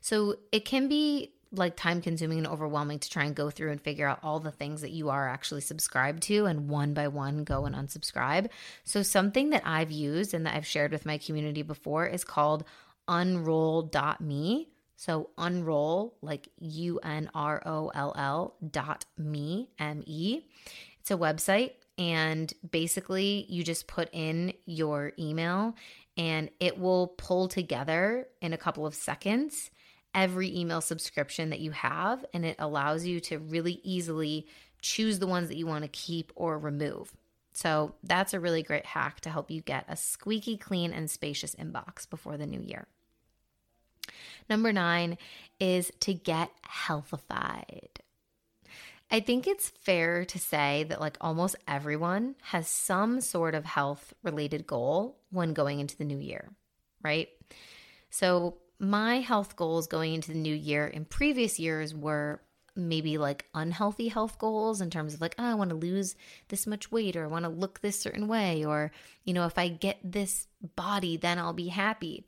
So 0.00 0.36
it 0.52 0.64
can 0.64 0.88
be 0.88 1.32
like 1.52 1.76
time 1.76 2.00
consuming 2.00 2.38
and 2.38 2.46
overwhelming 2.46 2.98
to 2.98 3.10
try 3.10 3.24
and 3.24 3.34
go 3.34 3.50
through 3.50 3.70
and 3.70 3.80
figure 3.80 4.08
out 4.08 4.20
all 4.22 4.40
the 4.40 4.50
things 4.50 4.80
that 4.80 4.90
you 4.90 5.10
are 5.10 5.28
actually 5.28 5.60
subscribed 5.60 6.22
to 6.24 6.46
and 6.46 6.68
one 6.68 6.94
by 6.94 7.08
one 7.08 7.44
go 7.44 7.66
and 7.66 7.74
unsubscribe. 7.74 8.48
So, 8.84 9.02
something 9.02 9.50
that 9.50 9.62
I've 9.64 9.90
used 9.90 10.34
and 10.34 10.46
that 10.46 10.54
I've 10.54 10.66
shared 10.66 10.92
with 10.92 11.06
my 11.06 11.18
community 11.18 11.62
before 11.62 12.06
is 12.06 12.24
called 12.24 12.64
unroll.me. 13.08 14.68
So, 14.96 15.30
unroll, 15.36 16.16
like 16.22 16.48
U 16.58 17.00
N 17.02 17.30
R 17.34 17.62
O 17.66 17.90
L 17.94 18.14
L 18.16 18.54
dot 18.70 19.04
me, 19.18 19.68
M 19.78 20.02
E. 20.06 20.42
It's 21.00 21.10
a 21.10 21.16
website. 21.16 21.72
And 21.98 22.52
basically, 22.70 23.46
you 23.48 23.62
just 23.62 23.86
put 23.86 24.08
in 24.12 24.54
your 24.64 25.12
email 25.18 25.76
and 26.16 26.50
it 26.58 26.78
will 26.78 27.08
pull 27.08 27.48
together 27.48 28.28
in 28.40 28.52
a 28.52 28.58
couple 28.58 28.86
of 28.86 28.94
seconds 28.94 29.70
every 30.14 30.56
email 30.56 30.80
subscription 30.80 31.50
that 31.50 31.60
you 31.60 31.70
have, 31.70 32.24
and 32.34 32.44
it 32.44 32.56
allows 32.58 33.06
you 33.06 33.20
to 33.20 33.38
really 33.38 33.80
easily 33.82 34.46
choose 34.80 35.18
the 35.18 35.26
ones 35.26 35.48
that 35.48 35.56
you 35.56 35.66
want 35.66 35.84
to 35.84 35.88
keep 35.88 36.32
or 36.34 36.58
remove. 36.58 37.12
So, 37.54 37.94
that's 38.02 38.32
a 38.32 38.40
really 38.40 38.62
great 38.62 38.86
hack 38.86 39.20
to 39.20 39.30
help 39.30 39.50
you 39.50 39.60
get 39.60 39.84
a 39.88 39.96
squeaky 39.96 40.56
clean 40.56 40.92
and 40.92 41.10
spacious 41.10 41.54
inbox 41.54 42.08
before 42.08 42.36
the 42.38 42.46
new 42.46 42.60
year. 42.60 42.86
Number 44.48 44.72
nine 44.72 45.18
is 45.60 45.92
to 46.00 46.14
get 46.14 46.50
healthified. 46.62 48.00
I 49.10 49.20
think 49.20 49.46
it's 49.46 49.68
fair 49.68 50.24
to 50.24 50.38
say 50.38 50.86
that, 50.88 50.98
like, 50.98 51.18
almost 51.20 51.56
everyone 51.68 52.34
has 52.40 52.66
some 52.66 53.20
sort 53.20 53.54
of 53.54 53.66
health 53.66 54.14
related 54.22 54.66
goal 54.66 55.18
when 55.30 55.52
going 55.52 55.80
into 55.80 55.98
the 55.98 56.04
new 56.04 56.18
year, 56.18 56.48
right? 57.04 57.28
So, 58.08 58.56
my 58.82 59.20
health 59.20 59.54
goals 59.54 59.86
going 59.86 60.12
into 60.12 60.32
the 60.32 60.38
new 60.38 60.54
year 60.54 60.86
in 60.88 61.04
previous 61.04 61.60
years 61.60 61.94
were 61.94 62.42
maybe 62.74 63.16
like 63.16 63.46
unhealthy 63.54 64.08
health 64.08 64.38
goals 64.38 64.80
in 64.80 64.90
terms 64.90 65.14
of 65.14 65.20
like, 65.20 65.36
oh, 65.38 65.44
I 65.44 65.54
want 65.54 65.70
to 65.70 65.76
lose 65.76 66.16
this 66.48 66.66
much 66.66 66.90
weight 66.90 67.14
or 67.14 67.24
I 67.24 67.28
want 67.28 67.44
to 67.44 67.48
look 67.48 67.80
this 67.80 68.00
certain 68.00 68.26
way 68.26 68.64
or, 68.64 68.90
you 69.24 69.34
know, 69.34 69.46
if 69.46 69.56
I 69.56 69.68
get 69.68 69.98
this 70.02 70.48
body, 70.74 71.16
then 71.16 71.38
I'll 71.38 71.52
be 71.52 71.68
happy. 71.68 72.26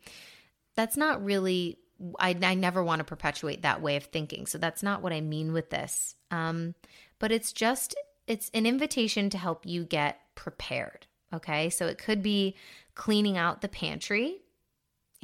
That's 0.77 0.97
not 0.97 1.25
really, 1.25 1.79
I, 2.21 2.37
I 2.41 2.55
never 2.55 2.85
want 2.85 3.01
to 3.01 3.05
perpetuate 3.05 3.63
that 3.63 3.83
way 3.83 3.97
of 3.97 4.05
thinking. 4.05 4.47
So 4.47 4.59
that's 4.59 4.83
not 4.83 5.03
what 5.03 5.13
I 5.13 5.23
mean 5.23 5.53
with 5.53 5.71
this. 5.71 6.15
Um, 6.31 6.77
but 7.19 7.33
it's 7.33 7.53
just, 7.53 7.97
it's 8.29 8.51
an 8.55 8.65
invitation 8.65 9.29
to 9.31 9.39
help 9.39 9.67
you 9.67 9.85
get 9.85 10.21
prepared. 10.37 11.07
Okay. 11.33 11.69
So 11.71 11.87
it 11.87 11.99
could 11.99 12.23
be 12.23 12.55
cleaning 12.95 13.37
out 13.37 13.61
the 13.61 13.69
pantry 13.69 14.44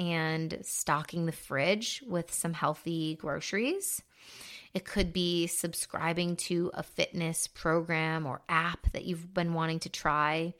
and 0.00 0.58
stocking 0.62 1.26
the 1.26 1.32
fridge 1.32 2.02
with 2.08 2.32
some 2.32 2.54
healthy 2.54 3.16
groceries. 3.16 4.02
It 4.72 4.86
could 4.86 5.12
be 5.12 5.46
subscribing 5.46 6.36
to 6.36 6.70
a 6.72 6.82
fitness 6.82 7.46
program 7.46 8.24
or 8.24 8.40
app 8.48 8.90
that 8.92 9.04
you've 9.04 9.34
been 9.34 9.52
wanting 9.52 9.80
to 9.80 9.88
try. 9.90 10.54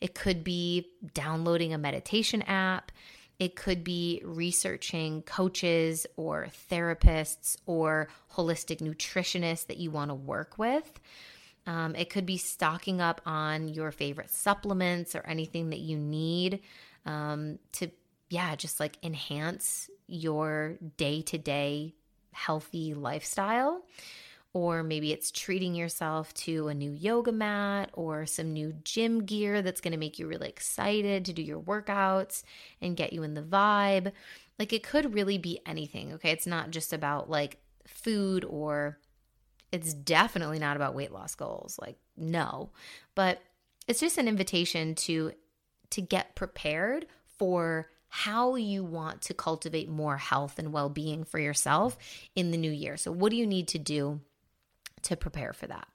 It 0.00 0.14
could 0.14 0.44
be 0.44 0.90
downloading 1.12 1.74
a 1.74 1.78
meditation 1.78 2.42
app. 2.42 2.92
It 3.40 3.56
could 3.56 3.82
be 3.82 4.22
researching 4.24 5.22
coaches 5.22 6.06
or 6.16 6.46
therapists 6.70 7.56
or 7.66 8.08
holistic 8.34 8.78
nutritionists 8.78 9.66
that 9.66 9.78
you 9.78 9.90
want 9.90 10.10
to 10.10 10.14
work 10.14 10.56
with. 10.56 11.00
Um, 11.66 11.96
it 11.96 12.10
could 12.10 12.26
be 12.26 12.36
stocking 12.36 13.00
up 13.00 13.22
on 13.26 13.68
your 13.68 13.90
favorite 13.90 14.30
supplements 14.30 15.16
or 15.16 15.24
anything 15.26 15.70
that 15.70 15.80
you 15.80 15.96
need 15.96 16.60
um, 17.06 17.58
to 17.72 17.90
yeah, 18.30 18.54
just 18.56 18.80
like 18.80 18.98
enhance 19.02 19.90
your 20.06 20.76
day 20.96 21.22
to 21.22 21.38
day 21.38 21.94
healthy 22.32 22.94
lifestyle. 22.94 23.84
Or 24.52 24.84
maybe 24.84 25.12
it's 25.12 25.32
treating 25.32 25.74
yourself 25.74 26.32
to 26.34 26.68
a 26.68 26.74
new 26.74 26.92
yoga 26.92 27.32
mat 27.32 27.90
or 27.92 28.24
some 28.24 28.52
new 28.52 28.72
gym 28.84 29.24
gear 29.24 29.62
that's 29.62 29.80
going 29.80 29.92
to 29.92 29.98
make 29.98 30.18
you 30.18 30.28
really 30.28 30.48
excited 30.48 31.24
to 31.24 31.32
do 31.32 31.42
your 31.42 31.58
workouts 31.60 32.44
and 32.80 32.96
get 32.96 33.12
you 33.12 33.24
in 33.24 33.34
the 33.34 33.42
vibe. 33.42 34.12
Like 34.58 34.72
it 34.72 34.84
could 34.84 35.12
really 35.12 35.38
be 35.38 35.58
anything, 35.66 36.12
okay? 36.12 36.30
It's 36.30 36.46
not 36.46 36.70
just 36.70 36.92
about 36.92 37.28
like 37.28 37.58
food 37.84 38.44
or 38.44 38.98
it's 39.72 39.92
definitely 39.92 40.60
not 40.60 40.76
about 40.76 40.94
weight 40.94 41.10
loss 41.10 41.34
goals. 41.34 41.76
Like 41.82 41.96
no. 42.16 42.70
But 43.16 43.42
it's 43.88 44.00
just 44.00 44.18
an 44.18 44.28
invitation 44.28 44.94
to 44.94 45.32
to 45.90 46.00
get 46.00 46.36
prepared 46.36 47.06
for 47.26 47.88
how 48.16 48.54
you 48.54 48.84
want 48.84 49.22
to 49.22 49.34
cultivate 49.34 49.88
more 49.88 50.16
health 50.16 50.60
and 50.60 50.72
well 50.72 50.88
being 50.88 51.24
for 51.24 51.40
yourself 51.40 51.98
in 52.36 52.52
the 52.52 52.56
new 52.56 52.70
year. 52.70 52.96
So, 52.96 53.10
what 53.10 53.30
do 53.30 53.36
you 53.36 53.44
need 53.44 53.66
to 53.68 53.78
do 53.80 54.20
to 55.02 55.16
prepare 55.16 55.52
for 55.52 55.66
that? 55.66 55.88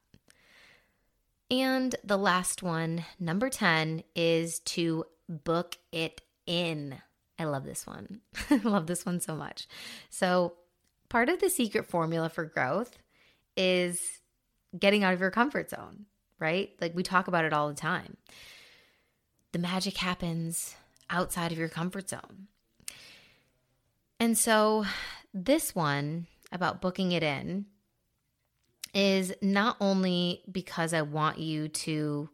And 1.49 1.95
the 2.03 2.17
last 2.17 2.61
one, 2.61 3.05
number 3.21 3.47
10, 3.49 4.03
is 4.17 4.59
to 4.59 5.05
book 5.29 5.77
it 5.93 6.19
in. 6.45 6.97
I 7.39 7.45
love 7.45 7.63
this 7.63 7.87
one. 7.87 8.19
I 8.49 8.57
love 8.57 8.85
this 8.85 9.05
one 9.05 9.21
so 9.21 9.37
much. 9.37 9.69
So, 10.09 10.55
part 11.07 11.29
of 11.29 11.39
the 11.39 11.49
secret 11.49 11.85
formula 11.85 12.27
for 12.27 12.43
growth 12.43 12.97
is 13.55 14.01
getting 14.77 15.05
out 15.05 15.13
of 15.13 15.21
your 15.21 15.31
comfort 15.31 15.69
zone, 15.69 16.05
right? 16.37 16.71
Like 16.81 16.93
we 16.93 17.01
talk 17.01 17.29
about 17.29 17.45
it 17.45 17.53
all 17.53 17.69
the 17.69 17.75
time. 17.75 18.17
The 19.53 19.59
magic 19.59 19.95
happens 19.95 20.75
outside 21.09 21.51
of 21.51 21.57
your 21.57 21.69
comfort 21.69 22.09
zone. 22.09 22.47
And 24.19 24.37
so, 24.37 24.85
this 25.33 25.73
one 25.73 26.27
about 26.51 26.81
booking 26.81 27.11
it 27.11 27.23
in 27.23 27.65
is 28.93 29.33
not 29.41 29.77
only 29.79 30.41
because 30.51 30.93
I 30.93 31.03
want 31.03 31.37
you 31.37 31.67
to, 31.67 32.29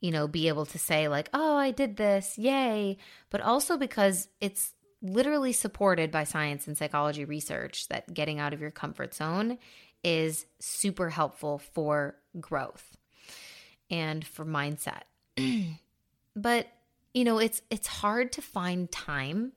you 0.00 0.10
know, 0.10 0.28
be 0.28 0.48
able 0.48 0.66
to 0.66 0.78
say, 0.78 1.08
like, 1.08 1.28
oh, 1.34 1.56
I 1.56 1.70
did 1.70 1.96
this, 1.96 2.38
yay, 2.38 2.98
but 3.30 3.40
also 3.40 3.76
because 3.76 4.28
it's 4.40 4.72
literally 5.02 5.52
supported 5.52 6.10
by 6.10 6.24
science 6.24 6.66
and 6.66 6.78
psychology 6.78 7.24
research 7.24 7.88
that 7.88 8.14
getting 8.14 8.38
out 8.38 8.52
of 8.52 8.60
your 8.60 8.70
comfort 8.70 9.14
zone 9.14 9.58
is 10.04 10.46
super 10.60 11.10
helpful 11.10 11.58
for 11.58 12.16
growth 12.40 12.96
and 13.90 14.24
for 14.24 14.44
mindset. 14.44 15.02
but 16.36 16.66
you 17.14 17.24
know, 17.24 17.38
it's 17.38 17.62
it's 17.70 17.86
hard 17.86 18.32
to 18.32 18.42
find 18.42 18.90
time 18.90 19.52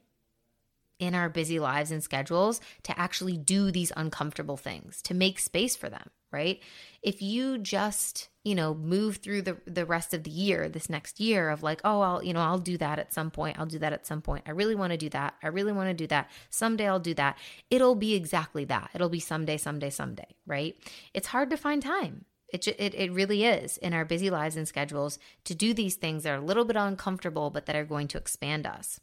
in 1.00 1.14
our 1.14 1.30
busy 1.30 1.60
lives 1.60 1.92
and 1.92 2.04
schedules 2.04 2.62
to 2.84 2.98
actually 2.98 3.38
do 3.38 3.72
these 3.72 3.92
uncomfortable 3.98 4.58
things, 4.58 5.02
to 5.02 5.14
make 5.14 5.40
space 5.40 5.76
for 5.76 5.90
them, 5.90 6.10
right? 6.32 6.62
If 7.02 7.22
you 7.22 7.58
just, 7.58 8.30
you 8.46 8.56
know, 8.56 8.74
move 8.74 9.18
through 9.18 9.42
the 9.42 9.58
the 9.66 9.86
rest 9.86 10.14
of 10.14 10.24
the 10.24 10.32
year, 10.32 10.70
this 10.70 10.90
next 10.90 11.20
year 11.20 11.50
of 11.50 11.64
like, 11.64 11.82
oh, 11.84 12.02
I'll, 12.02 12.24
you 12.24 12.34
know, 12.34 12.42
I'll 12.42 12.60
do 12.60 12.78
that 12.78 13.00
at 13.00 13.14
some 13.14 13.30
point. 13.32 13.60
I'll 13.60 13.66
do 13.66 13.80
that 13.80 13.94
at 13.94 14.08
some 14.08 14.22
point. 14.22 14.46
I 14.48 14.52
really 14.52 14.76
want 14.76 14.92
to 14.92 14.98
do 14.98 15.10
that. 15.10 15.36
I 15.44 15.48
really 15.48 15.74
want 15.74 15.90
to 15.90 15.94
do 15.94 16.08
that. 16.08 16.30
Someday 16.50 16.88
I'll 16.88 17.00
do 17.00 17.14
that. 17.16 17.38
It'll 17.70 17.96
be 17.96 18.16
exactly 18.16 18.66
that. 18.66 18.92
It'll 18.94 19.10
be 19.10 19.20
someday, 19.20 19.58
someday, 19.58 19.90
someday, 19.90 20.36
right? 20.46 20.76
It's 21.14 21.28
hard 21.28 21.50
to 21.50 21.58
find 21.58 21.82
time. 21.82 22.26
It, 22.50 22.68
it, 22.68 22.94
it 22.94 23.12
really 23.12 23.44
is 23.44 23.78
in 23.78 23.94
our 23.94 24.06
busy 24.06 24.30
lives 24.30 24.56
and 24.56 24.68
schedules 24.68 25.20
to 25.46 25.56
do 25.56 25.74
these 25.74 25.96
things 25.96 26.24
that 26.24 26.32
are 26.32 26.42
a 26.42 26.46
little 26.46 26.66
bit 26.66 26.76
uncomfortable, 26.76 27.50
but 27.50 27.66
that 27.66 27.76
are 27.76 27.86
going 27.86 28.08
to 28.10 28.18
expand 28.18 28.66
us. 28.66 29.00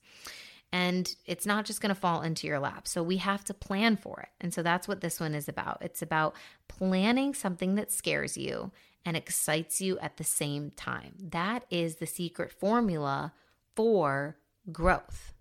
And 0.72 1.14
it's 1.26 1.44
not 1.44 1.66
just 1.66 1.82
going 1.82 1.94
to 1.94 2.00
fall 2.00 2.22
into 2.22 2.46
your 2.46 2.58
lap. 2.58 2.88
So 2.88 3.02
we 3.02 3.18
have 3.18 3.44
to 3.44 3.54
plan 3.54 3.96
for 3.96 4.20
it. 4.20 4.30
And 4.40 4.54
so 4.54 4.62
that's 4.62 4.88
what 4.88 5.02
this 5.02 5.20
one 5.20 5.34
is 5.34 5.48
about. 5.48 5.78
It's 5.82 6.00
about 6.00 6.34
planning 6.66 7.34
something 7.34 7.74
that 7.74 7.92
scares 7.92 8.38
you 8.38 8.72
and 9.04 9.16
excites 9.16 9.82
you 9.82 9.98
at 9.98 10.16
the 10.16 10.24
same 10.24 10.70
time. 10.70 11.14
That 11.18 11.64
is 11.70 11.96
the 11.96 12.06
secret 12.06 12.52
formula 12.52 13.34
for 13.76 14.38
growth. 14.70 15.34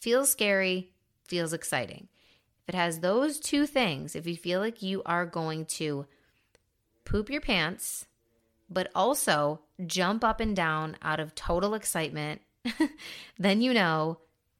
Feels 0.00 0.30
scary, 0.30 0.92
feels 1.24 1.52
exciting. 1.52 2.08
If 2.62 2.74
it 2.74 2.78
has 2.78 3.00
those 3.00 3.38
two 3.38 3.66
things, 3.66 4.16
if 4.16 4.26
you 4.26 4.36
feel 4.36 4.60
like 4.60 4.82
you 4.82 5.02
are 5.04 5.26
going 5.26 5.66
to 5.66 6.06
poop 7.06 7.30
your 7.30 7.40
pants, 7.40 8.06
but 8.68 8.90
also 8.94 9.60
jump 9.86 10.22
up 10.22 10.40
and 10.40 10.54
down 10.54 10.96
out 11.00 11.20
of 11.20 11.34
total 11.34 11.72
excitement, 11.74 12.42
then 13.38 13.62
you 13.62 13.72
know 13.72 14.18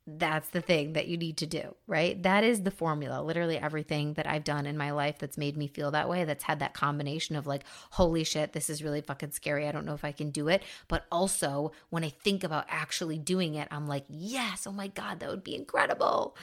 that's 0.08 0.50
the 0.50 0.60
thing 0.60 0.92
that 0.92 1.08
you 1.08 1.16
need 1.16 1.38
to 1.38 1.46
do, 1.46 1.74
right? 1.88 2.22
That 2.22 2.44
is 2.44 2.62
the 2.62 2.70
formula. 2.70 3.22
Literally 3.22 3.58
everything 3.58 4.14
that 4.14 4.26
I've 4.28 4.44
done 4.44 4.64
in 4.64 4.78
my 4.78 4.92
life 4.92 5.18
that's 5.18 5.36
made 5.36 5.56
me 5.56 5.66
feel 5.66 5.90
that 5.90 6.08
way, 6.08 6.24
that's 6.24 6.44
had 6.44 6.60
that 6.60 6.74
combination 6.74 7.34
of 7.34 7.48
like, 7.48 7.64
holy 7.90 8.22
shit, 8.22 8.52
this 8.52 8.70
is 8.70 8.84
really 8.84 9.00
fucking 9.00 9.32
scary. 9.32 9.66
I 9.66 9.72
don't 9.72 9.84
know 9.84 9.94
if 9.94 10.04
I 10.04 10.12
can 10.12 10.30
do 10.30 10.46
it. 10.46 10.62
But 10.86 11.06
also, 11.10 11.72
when 11.90 12.04
I 12.04 12.10
think 12.10 12.44
about 12.44 12.66
actually 12.68 13.18
doing 13.18 13.56
it, 13.56 13.66
I'm 13.72 13.88
like, 13.88 14.04
yes, 14.08 14.64
oh 14.68 14.72
my 14.72 14.86
God, 14.86 15.18
that 15.18 15.28
would 15.28 15.42
be 15.42 15.56
incredible. 15.56 16.36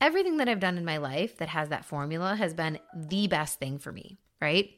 Everything 0.00 0.36
that 0.36 0.48
I've 0.48 0.60
done 0.60 0.78
in 0.78 0.84
my 0.84 0.98
life 0.98 1.38
that 1.38 1.48
has 1.48 1.70
that 1.70 1.84
formula 1.84 2.36
has 2.36 2.54
been 2.54 2.78
the 2.94 3.26
best 3.26 3.58
thing 3.58 3.78
for 3.78 3.90
me, 3.90 4.18
right? 4.40 4.70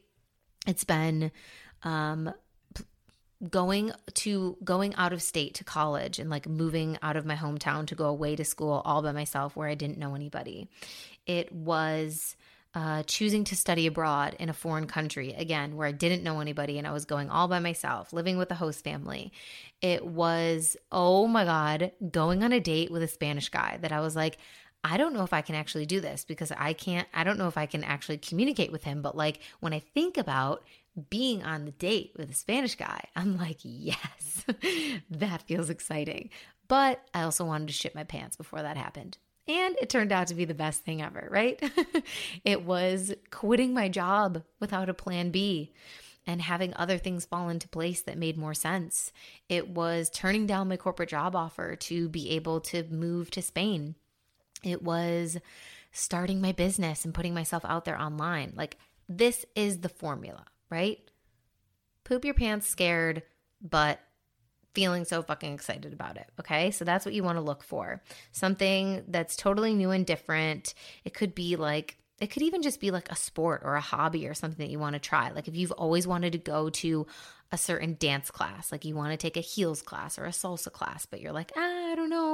It's 0.67 0.85
been 0.85 1.31
um, 1.83 2.33
going 3.51 3.93
to 4.15 4.57
going 4.65 4.95
out 4.95 5.13
of 5.13 5.23
state 5.23 5.55
to 5.55 5.65
college 5.65 6.19
and 6.19 6.31
like 6.31 6.49
moving 6.49 6.99
out 7.03 7.17
of 7.17 7.27
my 7.27 7.37
hometown 7.37 7.87
to 7.87 7.95
go 7.95 8.07
away 8.07 8.37
to 8.37 8.45
school 8.45 8.83
all 8.85 9.03
by 9.03 9.13
myself 9.13 9.57
where 9.57 9.69
I 9.69 9.75
didn't 9.75 9.99
know 9.99 10.15
anybody. 10.15 10.69
It 11.27 11.53
was 11.53 12.37
uh, 12.75 13.03
choosing 13.05 13.43
to 13.43 13.57
study 13.57 13.87
abroad 13.87 14.37
in 14.39 14.51
a 14.51 14.53
foreign 14.53 14.87
country, 14.87 15.33
again, 15.33 15.77
where 15.77 15.89
I 15.89 15.93
didn't 15.93 16.23
know 16.23 16.41
anybody 16.41 16.77
and 16.77 16.87
I 16.87 16.93
was 16.93 17.07
going 17.07 17.31
all 17.31 17.49
by 17.49 17.59
myself, 17.59 18.13
living 18.13 18.37
with 18.37 18.51
a 18.51 18.55
host 18.55 18.85
family. 18.85 19.33
It 19.81 20.05
was, 20.05 20.77
oh 20.93 21.27
my 21.27 21.47
God, 21.47 21.93
going 22.11 22.43
on 22.43 22.53
a 22.53 22.61
date 22.61 22.91
with 22.91 23.03
a 23.03 23.09
Spanish 23.09 23.49
guy 23.49 23.79
that 23.81 23.93
I 23.93 24.01
was 24.01 24.15
like, 24.15 24.37
I 24.85 24.97
don't 24.97 25.15
know 25.15 25.25
if 25.25 25.33
I 25.33 25.43
can 25.43 25.55
actually 25.55 25.87
do 25.87 26.01
this 26.01 26.25
because 26.25 26.53
I 26.53 26.73
can't, 26.73 27.09
I 27.13 27.25
don't 27.25 27.39
know 27.39 27.49
if 27.49 27.59
I 27.59 27.67
can 27.67 27.83
actually 27.83 28.19
communicate 28.19 28.71
with 28.71 28.85
him. 28.85 29.03
But 29.03 29.17
like 29.17 29.41
when 29.61 29.73
I 29.73 29.81
think 29.81 30.17
about 30.17 30.65
being 31.11 31.43
on 31.43 31.65
the 31.65 31.73
date 31.73 32.13
with 32.17 32.31
a 32.31 32.35
Spanish 32.35 32.77
guy, 32.77 33.01
I'm 33.17 33.37
like, 33.37 33.59
yes, 33.63 34.45
that 35.11 35.43
feels 35.43 35.71
exciting. 35.71 36.31
But 36.69 37.03
I 37.15 37.23
also 37.23 37.45
wanted 37.45 37.69
to 37.69 37.73
shit 37.73 37.95
my 37.95 38.05
pants 38.05 38.37
before 38.37 38.63
that 38.63 38.77
happened. 38.77 39.19
And 39.49 39.77
it 39.81 39.89
turned 39.89 40.11
out 40.11 40.29
to 40.29 40.35
be 40.35 40.45
the 40.45 40.55
best 40.55 40.83
thing 40.83 41.03
ever, 41.03 41.29
right? 41.31 41.63
it 42.45 42.65
was 42.65 43.15
quitting 43.31 43.73
my 43.73 43.89
job 43.89 44.43
without 44.59 44.89
a 44.89 44.95
plan 44.95 45.31
B 45.31 45.73
and 46.27 46.43
having 46.43 46.75
other 46.75 46.99
things 46.99 47.25
fall 47.25 47.49
into 47.49 47.69
place 47.69 48.03
that 48.03 48.19
made 48.19 48.37
more 48.37 48.55
sense. 48.55 49.13
It 49.49 49.69
was 49.69 50.11
turning 50.11 50.47
down 50.47 50.69
my 50.69 50.77
corporate 50.77 51.11
job 51.11 51.37
offer 51.37 51.77
to 51.77 52.09
be 52.09 52.31
able 52.31 52.61
to 52.63 52.83
move 52.91 53.31
to 53.33 53.43
Spain 53.43 53.95
it 54.63 54.83
was 54.83 55.39
starting 55.93 56.41
my 56.41 56.53
business 56.53 57.05
and 57.05 57.15
putting 57.15 57.35
myself 57.35 57.65
out 57.65 57.85
there 57.85 58.01
online. 58.01 58.53
Like, 58.57 58.77
this 59.09 59.45
is 59.55 59.79
the 59.79 59.89
formula, 59.89 60.45
right? 60.71 60.99
Poop 62.05 62.25
your 62.25 62.35
pants 62.35 62.69
scared, 62.69 63.23
but 63.61 64.01
feeling 64.77 65.07
so 65.07 65.23
fucking 65.23 65.55
excited 65.55 65.95
about 65.95 66.19
it. 66.19 66.27
Okay. 66.39 66.71
So 66.71 66.85
that's 66.85 67.07
what 67.07 67.15
you 67.15 67.23
want 67.23 67.39
to 67.39 67.43
look 67.43 67.65
for. 67.65 68.03
Something 68.33 69.05
that's 69.09 69.35
totally 69.35 69.73
new 69.73 69.91
and 69.91 70.05
different. 70.05 70.75
It 71.03 71.15
could 71.15 71.35
be 71.35 71.57
like, 71.57 71.97
it 72.21 72.27
could 72.27 72.43
even 72.43 72.61
just 72.61 72.79
be 72.79 72.91
like 72.91 73.11
a 73.11 73.17
sport 73.17 73.63
or 73.65 73.75
a 73.75 73.81
hobby 73.81 74.29
or 74.29 74.35
something 74.35 74.65
that 74.65 74.71
you 74.71 74.79
want 74.79 74.93
to 74.93 74.99
try. 74.99 75.31
Like 75.31 75.49
if 75.49 75.57
you've 75.57 75.73
always 75.73 76.07
wanted 76.07 76.33
to 76.33 76.39
go 76.39 76.69
to 76.71 77.07
a 77.53 77.57
certain 77.57 77.97
dance 77.99 78.31
class, 78.31 78.71
like 78.71 78.85
you 78.85 78.95
want 78.95 79.13
to 79.13 79.17
take 79.17 79.39
a 79.39 79.41
heels 79.41 79.81
class 79.81 80.19
or 80.19 80.25
a 80.25 80.31
salsa 80.31 80.71
class, 80.71 81.07
but 81.07 81.23
you're 81.23 81.33
like, 81.33 81.53
ah, 81.57 81.93
I 81.93 81.95
don't 81.95 82.11
know, 82.11 82.26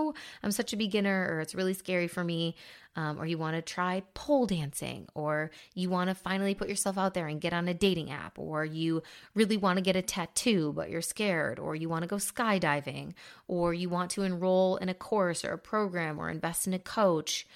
I'm 0.42 0.52
such 0.52 0.72
a 0.72 0.76
beginner, 0.76 1.28
or 1.30 1.40
it's 1.40 1.54
really 1.54 1.74
scary 1.74 2.08
for 2.08 2.22
me, 2.24 2.56
um, 2.96 3.20
or 3.20 3.26
you 3.26 3.38
want 3.38 3.56
to 3.56 3.62
try 3.62 4.02
pole 4.14 4.46
dancing, 4.46 5.08
or 5.14 5.50
you 5.74 5.88
want 5.88 6.08
to 6.08 6.14
finally 6.14 6.54
put 6.54 6.68
yourself 6.68 6.98
out 6.98 7.14
there 7.14 7.26
and 7.26 7.40
get 7.40 7.52
on 7.52 7.68
a 7.68 7.74
dating 7.74 8.10
app, 8.10 8.38
or 8.38 8.64
you 8.64 9.02
really 9.34 9.56
want 9.56 9.78
to 9.78 9.82
get 9.82 9.96
a 9.96 10.02
tattoo, 10.02 10.72
but 10.74 10.90
you're 10.90 11.00
scared, 11.00 11.58
or 11.58 11.74
you 11.74 11.88
want 11.88 12.02
to 12.02 12.08
go 12.08 12.16
skydiving, 12.16 13.14
or 13.48 13.72
you 13.72 13.88
want 13.88 14.10
to 14.10 14.22
enroll 14.22 14.76
in 14.76 14.88
a 14.88 14.94
course 14.94 15.44
or 15.44 15.52
a 15.52 15.58
program 15.58 16.18
or 16.18 16.28
invest 16.28 16.66
in 16.66 16.74
a 16.74 16.78
coach, 16.78 17.46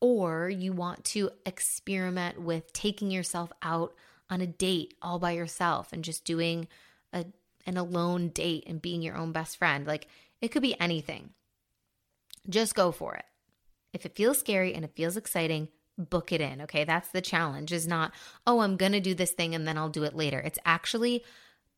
or 0.00 0.48
you 0.48 0.72
want 0.72 1.04
to 1.04 1.30
experiment 1.46 2.40
with 2.40 2.72
taking 2.72 3.10
yourself 3.10 3.52
out 3.62 3.94
on 4.30 4.40
a 4.40 4.46
date 4.46 4.94
all 5.02 5.18
by 5.18 5.32
yourself 5.32 5.92
and 5.92 6.04
just 6.04 6.24
doing 6.24 6.68
a 7.12 7.24
an 7.66 7.76
alone 7.76 8.28
date 8.28 8.64
and 8.66 8.82
being 8.82 9.02
your 9.02 9.16
own 9.16 9.32
best 9.32 9.56
friend. 9.56 9.86
Like 9.86 10.06
it 10.40 10.48
could 10.48 10.62
be 10.62 10.78
anything. 10.80 11.30
Just 12.48 12.74
go 12.74 12.92
for 12.92 13.14
it. 13.14 13.24
If 13.92 14.04
it 14.06 14.16
feels 14.16 14.38
scary 14.38 14.74
and 14.74 14.84
it 14.84 14.96
feels 14.96 15.16
exciting, 15.16 15.68
book 15.96 16.32
it 16.32 16.40
in. 16.40 16.62
Okay. 16.62 16.84
That's 16.84 17.08
the 17.08 17.20
challenge 17.20 17.72
is 17.72 17.86
not, 17.86 18.12
oh, 18.46 18.60
I'm 18.60 18.76
going 18.76 18.92
to 18.92 19.00
do 19.00 19.14
this 19.14 19.32
thing 19.32 19.54
and 19.54 19.66
then 19.66 19.78
I'll 19.78 19.88
do 19.88 20.04
it 20.04 20.16
later. 20.16 20.40
It's 20.40 20.58
actually 20.64 21.24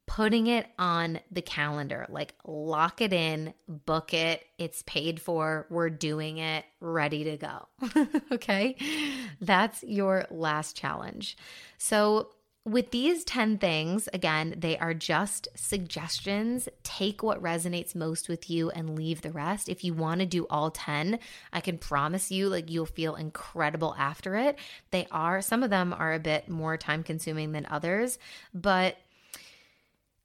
putting 0.06 0.46
it 0.46 0.66
on 0.78 1.18
the 1.30 1.42
calendar, 1.42 2.06
like 2.08 2.34
lock 2.44 3.00
it 3.00 3.12
in, 3.12 3.52
book 3.68 4.14
it. 4.14 4.44
It's 4.56 4.82
paid 4.86 5.20
for. 5.20 5.66
We're 5.68 5.90
doing 5.90 6.38
it, 6.38 6.64
ready 6.80 7.24
to 7.24 7.36
go. 7.36 7.68
okay. 8.32 8.76
That's 9.40 9.82
your 9.82 10.26
last 10.30 10.76
challenge. 10.76 11.36
So, 11.78 12.30
with 12.66 12.90
these 12.90 13.24
10 13.24 13.58
things, 13.58 14.08
again, 14.12 14.56
they 14.58 14.76
are 14.76 14.92
just 14.92 15.46
suggestions. 15.54 16.68
Take 16.82 17.22
what 17.22 17.40
resonates 17.40 17.94
most 17.94 18.28
with 18.28 18.50
you 18.50 18.70
and 18.70 18.98
leave 18.98 19.22
the 19.22 19.30
rest. 19.30 19.68
If 19.68 19.84
you 19.84 19.94
want 19.94 20.18
to 20.18 20.26
do 20.26 20.48
all 20.50 20.72
10, 20.72 21.20
I 21.52 21.60
can 21.60 21.78
promise 21.78 22.32
you, 22.32 22.48
like, 22.48 22.68
you'll 22.68 22.84
feel 22.84 23.14
incredible 23.14 23.94
after 23.96 24.34
it. 24.34 24.58
They 24.90 25.06
are, 25.12 25.40
some 25.42 25.62
of 25.62 25.70
them 25.70 25.94
are 25.96 26.12
a 26.12 26.18
bit 26.18 26.48
more 26.48 26.76
time 26.76 27.04
consuming 27.04 27.52
than 27.52 27.68
others, 27.70 28.18
but 28.52 28.96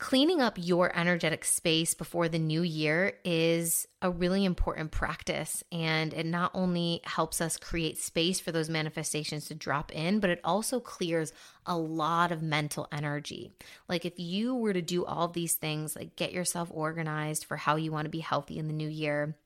cleaning 0.01 0.41
up 0.41 0.57
your 0.57 0.91
energetic 0.97 1.45
space 1.45 1.93
before 1.93 2.27
the 2.27 2.39
new 2.39 2.63
year 2.63 3.13
is 3.23 3.87
a 4.01 4.09
really 4.09 4.43
important 4.43 4.89
practice. 4.89 5.63
And 5.71 6.11
it 6.11 6.25
not 6.25 6.49
only 6.55 7.01
helps 7.03 7.39
us 7.39 7.55
create 7.55 7.99
space 7.99 8.39
for 8.39 8.51
those 8.51 8.67
manifestations 8.67 9.47
to 9.47 9.53
drop 9.53 9.91
in, 9.91 10.19
but 10.19 10.31
it 10.31 10.41
also 10.43 10.79
clears 10.79 11.33
a 11.67 11.77
lot 11.77 12.31
of 12.31 12.41
mental 12.41 12.87
energy. 12.91 13.53
Like 13.87 14.03
if 14.03 14.13
you 14.17 14.55
were 14.55 14.73
to 14.73 14.81
do 14.81 15.05
all 15.05 15.27
these 15.27 15.53
things, 15.53 15.95
like 15.95 16.15
get 16.15 16.33
yourself 16.33 16.69
organized 16.73 17.45
for 17.45 17.55
how 17.55 17.75
you 17.75 17.91
want 17.91 18.05
to 18.05 18.09
be 18.09 18.21
healthy 18.21 18.57
in 18.57 18.67
the 18.67 18.73
new 18.73 18.89
year 18.89 19.37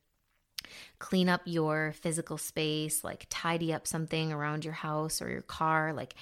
clean 0.97 1.29
up 1.29 1.41
your 1.45 1.93
physical 2.01 2.39
space, 2.39 3.03
like 3.03 3.27
tidy 3.29 3.71
up 3.71 3.85
something 3.85 4.31
around 4.31 4.65
your 4.65 4.73
house 4.73 5.21
or 5.21 5.29
your 5.29 5.43
car, 5.43 5.93
like 5.93 6.15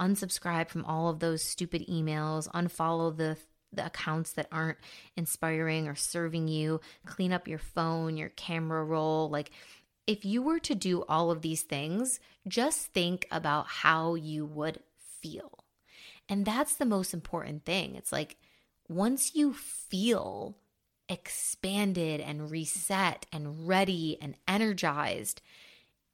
unsubscribe 0.00 0.68
from 0.68 0.84
all 0.84 1.08
of 1.08 1.20
those 1.20 1.44
stupid 1.44 1.86
emails, 1.86 2.50
unfollow 2.50 3.16
the 3.16 3.36
the 3.76 3.86
accounts 3.86 4.32
that 4.32 4.48
aren't 4.50 4.78
inspiring 5.16 5.88
or 5.88 5.94
serving 5.94 6.48
you, 6.48 6.80
clean 7.06 7.32
up 7.32 7.48
your 7.48 7.58
phone, 7.58 8.16
your 8.16 8.30
camera 8.30 8.84
roll. 8.84 9.28
Like, 9.28 9.50
if 10.06 10.24
you 10.24 10.42
were 10.42 10.60
to 10.60 10.74
do 10.74 11.02
all 11.08 11.30
of 11.30 11.42
these 11.42 11.62
things, 11.62 12.20
just 12.46 12.88
think 12.88 13.26
about 13.30 13.66
how 13.66 14.14
you 14.14 14.44
would 14.44 14.80
feel. 15.22 15.64
And 16.28 16.44
that's 16.44 16.76
the 16.76 16.84
most 16.84 17.14
important 17.14 17.64
thing. 17.64 17.94
It's 17.94 18.12
like 18.12 18.36
once 18.88 19.34
you 19.34 19.52
feel 19.54 20.56
expanded 21.08 22.20
and 22.20 22.50
reset 22.50 23.26
and 23.32 23.66
ready 23.68 24.18
and 24.20 24.36
energized, 24.48 25.42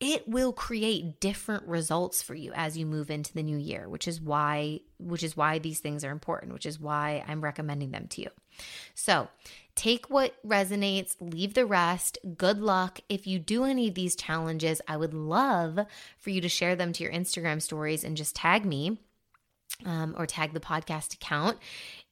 it 0.00 0.26
will 0.26 0.52
create 0.52 1.20
different 1.20 1.66
results 1.68 2.22
for 2.22 2.34
you 2.34 2.52
as 2.54 2.76
you 2.76 2.86
move 2.86 3.10
into 3.10 3.32
the 3.34 3.42
new 3.42 3.58
year 3.58 3.88
which 3.88 4.08
is 4.08 4.20
why 4.20 4.80
which 4.98 5.22
is 5.22 5.36
why 5.36 5.58
these 5.58 5.80
things 5.80 6.04
are 6.04 6.10
important 6.10 6.52
which 6.52 6.66
is 6.66 6.80
why 6.80 7.24
I'm 7.28 7.42
recommending 7.42 7.90
them 7.90 8.06
to 8.08 8.22
you. 8.22 8.30
So, 8.94 9.28
take 9.74 10.10
what 10.10 10.34
resonates, 10.46 11.16
leave 11.20 11.54
the 11.54 11.66
rest. 11.66 12.18
Good 12.36 12.58
luck. 12.58 13.00
If 13.08 13.26
you 13.26 13.38
do 13.38 13.64
any 13.64 13.88
of 13.88 13.94
these 13.94 14.16
challenges, 14.16 14.80
I 14.86 14.96
would 14.96 15.14
love 15.14 15.78
for 16.18 16.30
you 16.30 16.40
to 16.40 16.48
share 16.48 16.76
them 16.76 16.92
to 16.92 17.02
your 17.02 17.12
Instagram 17.12 17.62
stories 17.62 18.04
and 18.04 18.16
just 18.16 18.36
tag 18.36 18.64
me 18.64 18.98
um, 19.84 20.14
or 20.18 20.26
tag 20.26 20.52
the 20.52 20.60
podcast 20.60 21.14
account. 21.14 21.58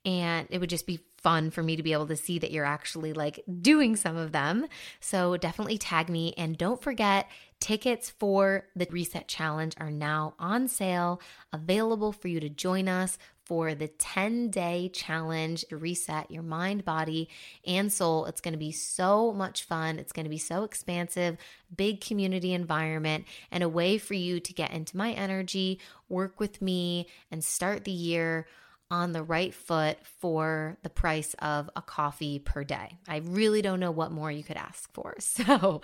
And 0.09 0.49
it 0.49 0.59
would 0.59 0.71
just 0.71 0.87
be 0.87 1.01
fun 1.19 1.51
for 1.51 1.63
me 1.63 1.77
to 1.77 1.83
be 1.83 1.93
able 1.93 2.07
to 2.07 2.17
see 2.17 2.39
that 2.39 2.51
you're 2.51 2.65
actually 2.65 3.13
like 3.13 3.45
doing 3.61 3.95
some 3.95 4.17
of 4.17 4.33
them. 4.33 4.67
So 5.01 5.37
definitely 5.37 5.77
tag 5.77 6.09
me. 6.09 6.33
And 6.39 6.57
don't 6.57 6.81
forget, 6.81 7.29
tickets 7.61 8.09
for 8.09 8.65
the 8.75 8.87
Reset 8.91 9.29
Challenge 9.29 9.75
are 9.77 9.91
now 9.91 10.33
on 10.39 10.67
sale, 10.67 11.21
available 11.53 12.13
for 12.13 12.29
you 12.29 12.41
to 12.41 12.49
join 12.49 12.89
us 12.89 13.19
for 13.45 13.75
the 13.75 13.89
10 13.89 14.49
day 14.49 14.91
challenge 14.95 15.67
to 15.69 15.77
reset 15.77 16.31
your 16.31 16.43
mind, 16.43 16.87
body, 16.87 17.29
and 17.67 17.93
soul. 17.93 18.25
It's 18.25 18.41
going 18.41 18.53
to 18.53 18.59
be 18.59 18.73
so 18.73 19.35
much 19.35 19.65
fun. 19.65 19.99
It's 19.99 20.13
going 20.13 20.25
to 20.25 20.31
be 20.31 20.39
so 20.39 20.65
expansive, 20.65 21.37
big 21.77 22.01
community 22.01 22.55
environment, 22.55 23.27
and 23.51 23.63
a 23.63 23.69
way 23.69 23.99
for 23.99 24.15
you 24.15 24.41
to 24.41 24.55
get 24.55 24.71
into 24.71 24.97
my 24.97 25.13
energy, 25.13 25.81
work 26.09 26.41
with 26.41 26.63
me, 26.63 27.09
and 27.31 27.45
start 27.45 27.85
the 27.85 27.91
year 27.91 28.47
on 28.91 29.13
the 29.13 29.23
right 29.23 29.55
foot 29.55 29.99
for 30.21 30.79
the 30.83 30.91
price 30.91 31.35
of 31.41 31.69
a 31.77 31.83
coffee 31.83 32.39
per 32.39 32.65
day. 32.65 32.99
I 33.07 33.19
really 33.19 33.63
don't 33.63 33.81
know 33.81 33.91
what 33.91 34.13
more 34.13 34.31
you 34.31 34.43
could 34.43 34.57
ask 34.57 34.93
for. 34.93 35.17
So, 35.39 35.83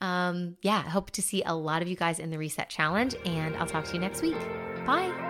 um, 0.00 0.56
yeah, 0.60 0.82
hope 0.82 1.12
to 1.12 1.22
see 1.22 1.42
a 1.44 1.54
lot 1.54 1.82
of 1.82 1.88
you 1.88 1.94
guys 1.94 2.18
in 2.18 2.30
the 2.30 2.38
Reset 2.38 2.68
Challenge, 2.68 3.14
and 3.24 3.56
I'll 3.56 3.66
talk 3.66 3.84
to 3.84 3.94
you 3.94 4.00
next 4.00 4.22
week. 4.22 4.36
Bye. 4.84 5.27